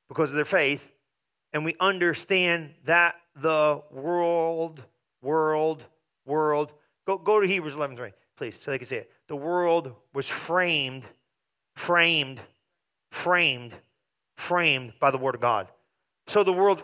[0.08, 0.90] because of their faith,
[1.52, 4.82] and we understand that the world,
[5.22, 5.84] world,
[6.24, 6.72] world,
[7.06, 9.10] go, go to Hebrews 11 3, please, so they can see it.
[9.28, 11.04] The world was framed,
[11.76, 12.40] framed,
[13.10, 13.74] framed
[14.38, 15.68] framed by the Word of God.
[16.28, 16.82] So the world,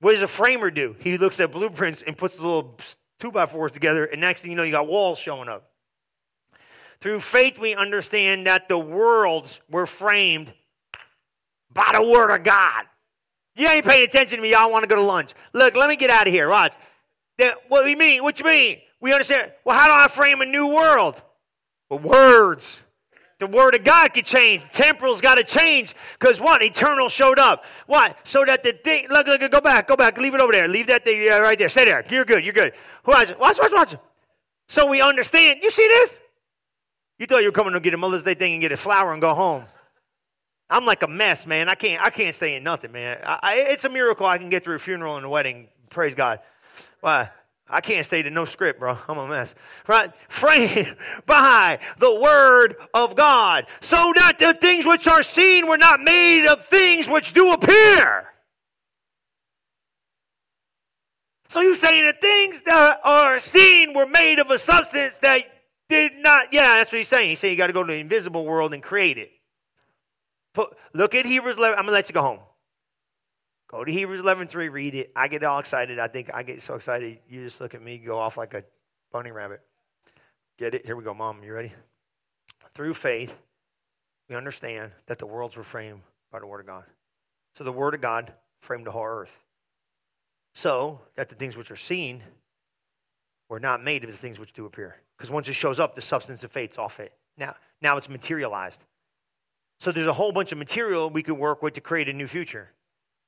[0.00, 0.96] what does a framer do?
[0.98, 2.76] He looks at blueprints and puts the little
[3.20, 5.70] two by fours together, and next thing you know, you got walls showing up.
[7.06, 10.52] Through faith, we understand that the worlds were framed
[11.72, 12.82] by the Word of God.
[13.54, 14.50] You ain't paying attention to me.
[14.50, 15.32] Y'all want to go to lunch.
[15.52, 16.48] Look, let me get out of here.
[16.48, 16.74] Watch.
[17.68, 18.24] what do you mean?
[18.24, 18.78] What you mean?
[19.00, 19.52] We understand.
[19.64, 21.22] Well, how do I frame a new world?
[21.88, 22.80] Well, words.
[23.38, 24.64] The word of God could change.
[24.72, 26.60] Temporal's got to change because what?
[26.60, 27.64] Eternal showed up.
[27.86, 28.16] What?
[28.24, 29.06] So that the thing.
[29.10, 30.18] Look, look, go back, go back.
[30.18, 30.66] Leave it over there.
[30.66, 31.68] Leave that thing uh, right there.
[31.68, 32.04] Stay there.
[32.10, 32.44] You're good.
[32.44, 32.72] You're good.
[33.06, 33.94] Watch, watch, watch, watch.
[34.66, 35.60] So we understand.
[35.62, 36.22] You see this?
[37.18, 39.12] You thought you were coming to get a Mother's Day thing and get a flower
[39.12, 39.64] and go home.
[40.68, 41.68] I'm like a mess, man.
[41.68, 42.02] I can't.
[42.02, 43.18] I can't stay in nothing, man.
[43.24, 45.68] I, I, it's a miracle I can get through a funeral and a wedding.
[45.90, 46.40] Praise God.
[47.00, 47.30] Why?
[47.68, 48.96] I can't stay to no script, bro.
[49.08, 49.54] I'm a mess.
[49.86, 50.10] Right?
[50.28, 50.96] Framed
[51.26, 53.66] by the word of God.
[53.80, 58.26] So that the things which are seen were not made of things which do appear.
[61.48, 65.40] So you saying the things that are seen were made of a substance that
[65.88, 67.30] did not, yeah, that's what he's saying.
[67.30, 69.30] He's saying you got to go to the invisible world and create it.
[70.54, 71.78] Put, look at Hebrews 11.
[71.78, 72.40] I'm going to let you go home.
[73.68, 75.12] Go to Hebrews 11 3, read it.
[75.16, 75.98] I get all excited.
[75.98, 77.18] I think I get so excited.
[77.28, 78.64] You just look at me, go off like a
[79.12, 79.60] bunny rabbit.
[80.58, 80.86] Get it?
[80.86, 81.42] Here we go, Mom.
[81.42, 81.72] You ready?
[82.74, 83.38] Through faith,
[84.28, 86.84] we understand that the worlds were framed by the Word of God.
[87.56, 89.42] So the Word of God framed the whole earth.
[90.54, 92.22] So that the things which are seen
[93.48, 94.96] were not made of the things which do appear.
[95.16, 97.12] Because once it shows up, the substance of faith's off it.
[97.38, 98.82] Now, now it's materialized.
[99.80, 102.26] So there's a whole bunch of material we could work with to create a new
[102.26, 102.70] future.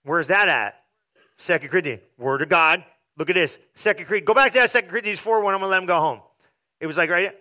[0.05, 0.83] Where's that at?
[1.37, 2.03] Second Corinthians.
[2.17, 2.85] Word of God.
[3.17, 3.59] Look at this.
[3.75, 4.27] Second Corinthians.
[4.27, 5.55] Go back to that Second Corinthians 4 1.
[5.55, 6.21] I'm going to let him go home.
[6.81, 7.33] It was like, right?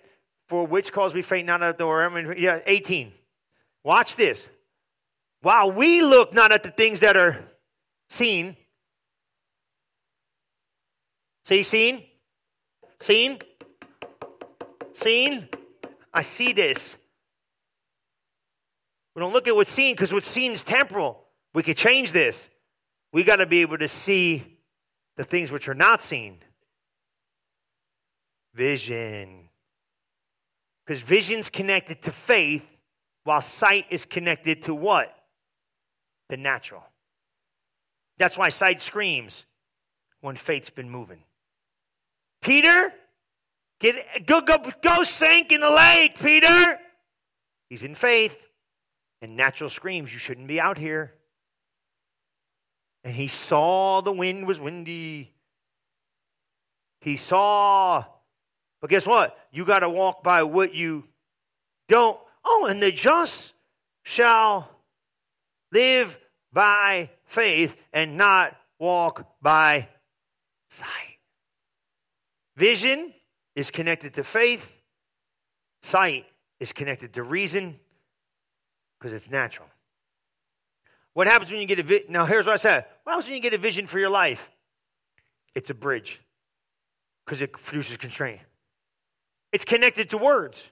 [0.48, 2.06] For which cause we faint not at the door.
[2.06, 3.12] I mean, yeah, 18.
[3.84, 4.46] Watch this.
[5.42, 7.38] While we look not at the things that are
[8.10, 8.58] seen.
[11.46, 12.04] See, seen?
[13.02, 13.40] Seen?
[14.94, 15.48] Seen?
[16.14, 16.96] I see this.
[19.16, 21.24] We don't look at what's seen because what's seen is temporal.
[21.54, 22.48] We could change this.
[23.14, 24.60] We got to be able to see
[25.16, 26.38] the things which are not seen.
[28.54, 29.50] Vision.
[30.86, 32.70] Because vision's connected to faith,
[33.24, 35.14] while sight is connected to what?
[36.30, 36.84] The natural.
[38.18, 39.46] That's why sight screams
[40.22, 41.24] when faith's been moving.
[42.42, 42.92] Peter,
[43.80, 46.80] get go go go sink in the lake, Peter.
[47.70, 48.44] He's in faith.
[49.20, 51.18] And natural screams, you shouldn't be out here
[53.08, 55.32] and he saw the wind was windy.
[57.00, 58.04] He saw,
[58.82, 59.38] but guess what?
[59.50, 61.06] You got to walk by what you
[61.88, 62.20] don't.
[62.44, 63.54] Oh, and the just
[64.04, 64.70] shall
[65.72, 66.20] live
[66.52, 69.88] by faith and not walk by
[70.70, 71.07] sight.
[72.58, 73.14] Vision
[73.56, 74.82] is connected to faith,
[75.84, 76.26] sight
[76.60, 77.80] is connected to reason
[79.00, 79.68] because it's natural.
[81.14, 82.12] What happens when you get a vision?
[82.12, 82.86] Now, here's what I said.
[83.04, 84.50] What happens when you get a vision for your life?
[85.56, 86.20] It's a bridge
[87.26, 88.40] because it produces constraint.
[89.52, 90.72] It's connected to words.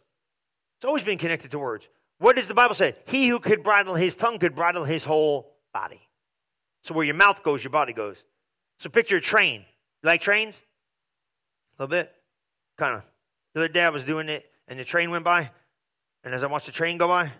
[0.78, 1.88] It's always been connected to words.
[2.18, 2.96] What does the Bible say?
[3.06, 6.02] He who could bridle his tongue could bridle his whole body.
[6.84, 8.24] So where your mouth goes, your body goes.
[8.80, 9.66] So picture a train.
[10.04, 10.60] You like trains?
[11.78, 12.14] A little bit?
[12.78, 13.04] Kind of.
[13.54, 15.50] The other day I was doing it and the train went by.
[16.24, 17.32] And as I watched the train go by,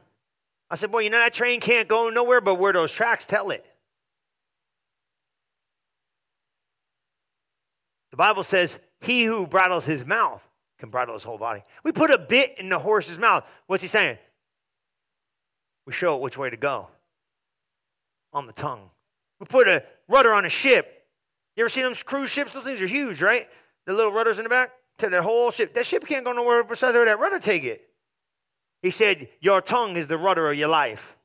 [0.70, 3.50] I said, Boy, you know that train can't go nowhere but where those tracks tell
[3.50, 3.70] it.
[8.12, 10.48] The Bible says, He who bridles his mouth
[10.80, 11.62] can bridle his whole body.
[11.84, 13.50] We put a bit in the horse's mouth.
[13.68, 14.18] What's he saying?
[15.86, 16.90] We show it which way to go.
[18.34, 18.90] on the tongue.
[19.40, 21.06] We put a rudder on a ship.
[21.56, 22.54] You ever seen them cruise ships?
[22.54, 23.48] Those things are huge, right?
[23.86, 25.74] The little rudders in the back to that whole ship.
[25.74, 27.82] That ship can't go nowhere besides where that rudder take it.
[28.82, 31.16] He said, Your tongue is the rudder of your life.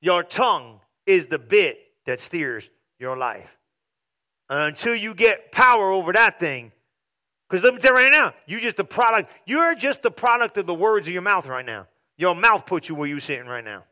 [0.00, 2.68] Your tongue is the bit that steers
[2.98, 3.56] your life.
[4.48, 6.72] Until you get power over that thing,
[7.48, 10.56] because let me tell you right now, you're just the product, you're just the product
[10.56, 11.86] of the words of your mouth right now.
[12.16, 13.84] Your mouth puts you where you're sitting right now.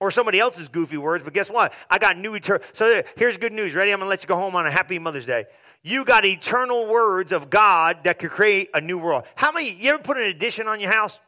[0.00, 1.72] Or somebody else's goofy words, but guess what?
[1.88, 2.62] I got new eternal.
[2.72, 3.74] So here's good news.
[3.74, 3.92] Ready?
[3.92, 5.46] I'm going to let you go home on a happy Mother's Day.
[5.84, 9.24] You got eternal words of God that could create a new world.
[9.34, 11.18] How many, you ever put an addition on your house?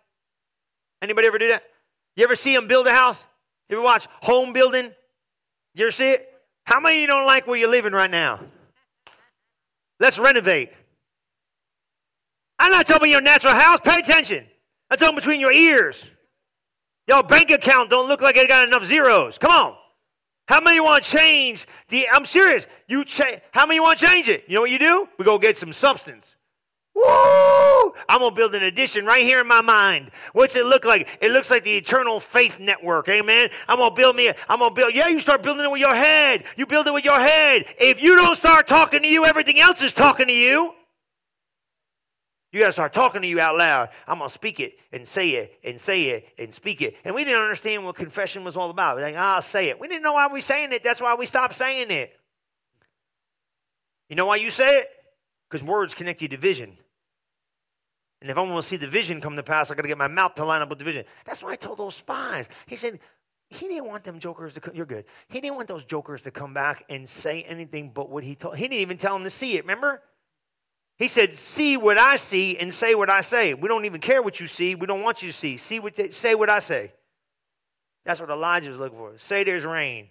[1.02, 1.64] Anybody ever do that?
[2.16, 3.22] You ever see them build a house?
[3.68, 4.92] You ever watch home building?
[5.74, 6.28] You ever see it?
[6.64, 8.40] How many you don't like where you're living right now?
[9.98, 10.70] Let's renovate.
[12.58, 13.80] I'm not talking about your natural house.
[13.80, 14.46] Pay attention.
[14.90, 16.08] I'm talking between your ears.
[17.08, 19.36] Your bank account don't look like it got enough zeros.
[19.38, 19.76] Come on.
[20.46, 22.06] How many want to change the?
[22.12, 22.66] I'm serious.
[22.86, 23.40] You change.
[23.52, 24.44] How many want to change it?
[24.46, 25.08] You know what you do?
[25.18, 26.34] We go get some substance.
[26.94, 27.92] Woo!
[28.08, 30.10] I'm gonna build an addition right here in my mind.
[30.32, 31.08] What's it look like?
[31.20, 33.08] It looks like the Eternal Faith Network.
[33.08, 33.48] Amen.
[33.68, 34.28] I'm gonna build me.
[34.48, 34.94] I'm gonna build.
[34.94, 36.44] Yeah, you start building it with your head.
[36.56, 37.64] You build it with your head.
[37.78, 40.74] If you don't start talking to you, everything else is talking to you.
[42.54, 43.88] You got to start talking to you out loud.
[44.06, 46.94] I'm going to speak it and say it and say it and speak it.
[47.04, 48.94] And we didn't understand what confession was all about.
[48.94, 49.80] We're like, I'll say it.
[49.80, 50.84] We didn't know why we were saying it.
[50.84, 52.16] That's why we stopped saying it.
[54.08, 54.86] You know why you say it?
[55.50, 56.78] Because words connect you to vision.
[58.22, 59.98] And if I want to see the vision come to pass, I got to get
[59.98, 61.04] my mouth to line up with the vision.
[61.24, 62.48] That's why I told those spies.
[62.66, 63.00] He said,
[63.50, 64.76] he didn't want them jokers to come.
[64.76, 65.06] You're good.
[65.26, 68.58] He didn't want those jokers to come back and say anything but what he told.
[68.58, 69.64] He didn't even tell them to see it.
[69.64, 70.02] Remember?
[70.96, 74.22] He said, "See what I see and say what I say." We don't even care
[74.22, 74.74] what you see.
[74.74, 75.56] We don't want you to see.
[75.56, 76.92] See what they, say what I say.
[78.04, 79.18] That's what Elijah was looking for.
[79.18, 80.08] Say there's rain.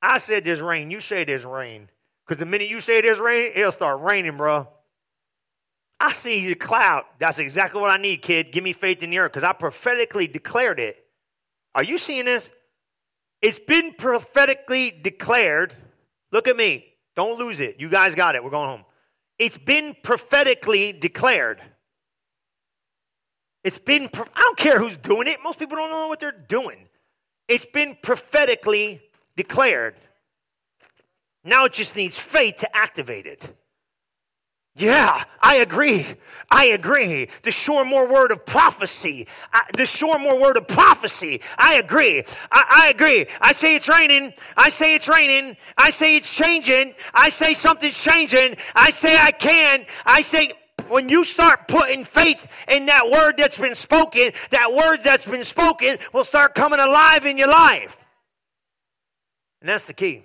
[0.00, 0.90] I said there's rain.
[0.90, 1.88] You say there's rain.
[2.24, 4.68] Because the minute you say there's rain, it'll start raining, bro.
[5.98, 7.04] I see the cloud.
[7.18, 8.52] That's exactly what I need, kid.
[8.52, 10.96] Give me faith in the earth because I prophetically declared it.
[11.74, 12.50] Are you seeing this?
[13.42, 15.74] It's been prophetically declared.
[16.32, 16.86] Look at me.
[17.14, 17.76] Don't lose it.
[17.78, 18.44] You guys got it.
[18.44, 18.84] We're going home.
[19.38, 21.60] It's been prophetically declared.
[23.64, 25.38] It's been, I don't care who's doing it.
[25.42, 26.88] Most people don't know what they're doing.
[27.48, 29.00] It's been prophetically
[29.36, 29.96] declared.
[31.44, 33.56] Now it just needs faith to activate it.
[34.78, 36.06] Yeah, I agree.
[36.50, 37.28] I agree.
[37.42, 39.26] The sure more word of prophecy.
[39.74, 41.40] The sure more word of prophecy.
[41.56, 42.22] I agree.
[42.52, 43.26] I, I agree.
[43.40, 44.34] I say it's raining.
[44.54, 45.56] I say it's raining.
[45.78, 46.94] I say it's changing.
[47.14, 48.56] I say something's changing.
[48.74, 49.86] I say I can.
[50.04, 50.52] I say
[50.88, 55.44] when you start putting faith in that word that's been spoken, that word that's been
[55.44, 57.96] spoken will start coming alive in your life.
[59.62, 60.22] And that's the key.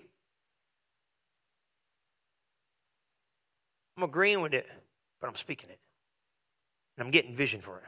[4.01, 4.67] I'm agreeing with it,
[5.19, 5.77] but I'm speaking it.
[6.97, 7.83] And I'm getting vision for it.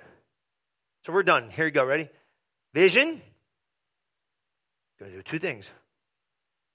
[1.03, 1.49] So we're done.
[1.49, 1.83] Here you go.
[1.83, 2.07] Ready?
[2.71, 3.19] Vision.
[4.99, 5.71] Going to do two things.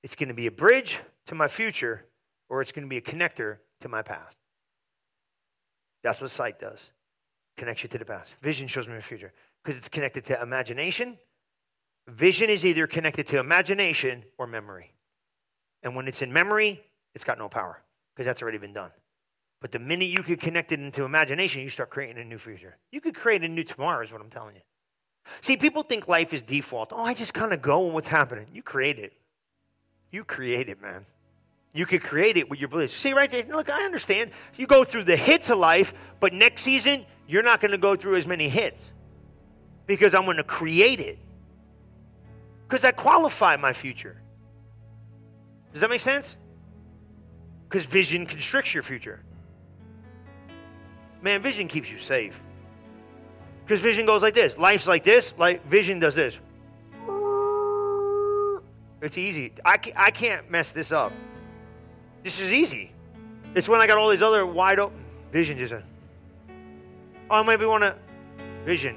[0.02, 2.04] It's going to be a bridge to my future,
[2.48, 4.36] or it's going to be a connector to my past.
[6.02, 6.90] That's what sight does.
[7.56, 8.34] Connects you to the past.
[8.42, 9.32] Vision shows me the future
[9.62, 11.16] because it's connected to imagination.
[12.08, 14.94] Vision is either connected to imagination or memory.
[15.84, 16.82] And when it's in memory,
[17.14, 17.80] it's got no power
[18.16, 18.90] because that's already been done.
[19.60, 22.76] But the minute you could connect it into imagination, you start creating a new future.
[22.92, 24.62] You could create a new tomorrow, is what I'm telling you.
[25.40, 26.92] See, people think life is default.
[26.92, 28.46] Oh, I just kind of go with what's happening.
[28.52, 29.12] You create it.
[30.10, 31.06] You create it, man.
[31.74, 32.94] You could create it with your beliefs.
[32.94, 34.30] See, right there, look, I understand.
[34.56, 37.94] You go through the hits of life, but next season, you're not going to go
[37.94, 38.90] through as many hits
[39.86, 41.18] because I'm going to create it.
[42.66, 44.20] Because I qualify my future.
[45.72, 46.36] Does that make sense?
[47.68, 49.22] Because vision constricts your future.
[51.22, 52.42] Man, vision keeps you safe.
[53.64, 54.56] Because vision goes like this.
[54.56, 55.34] Life's like this.
[55.36, 56.40] Like vision does this.
[59.00, 59.52] It's easy.
[59.64, 61.12] I, I can't mess this up.
[62.24, 62.92] This is easy.
[63.54, 64.98] It's when I got all these other wide open
[65.32, 65.74] vision just.
[67.30, 67.96] Oh, maybe want to
[68.64, 68.96] vision.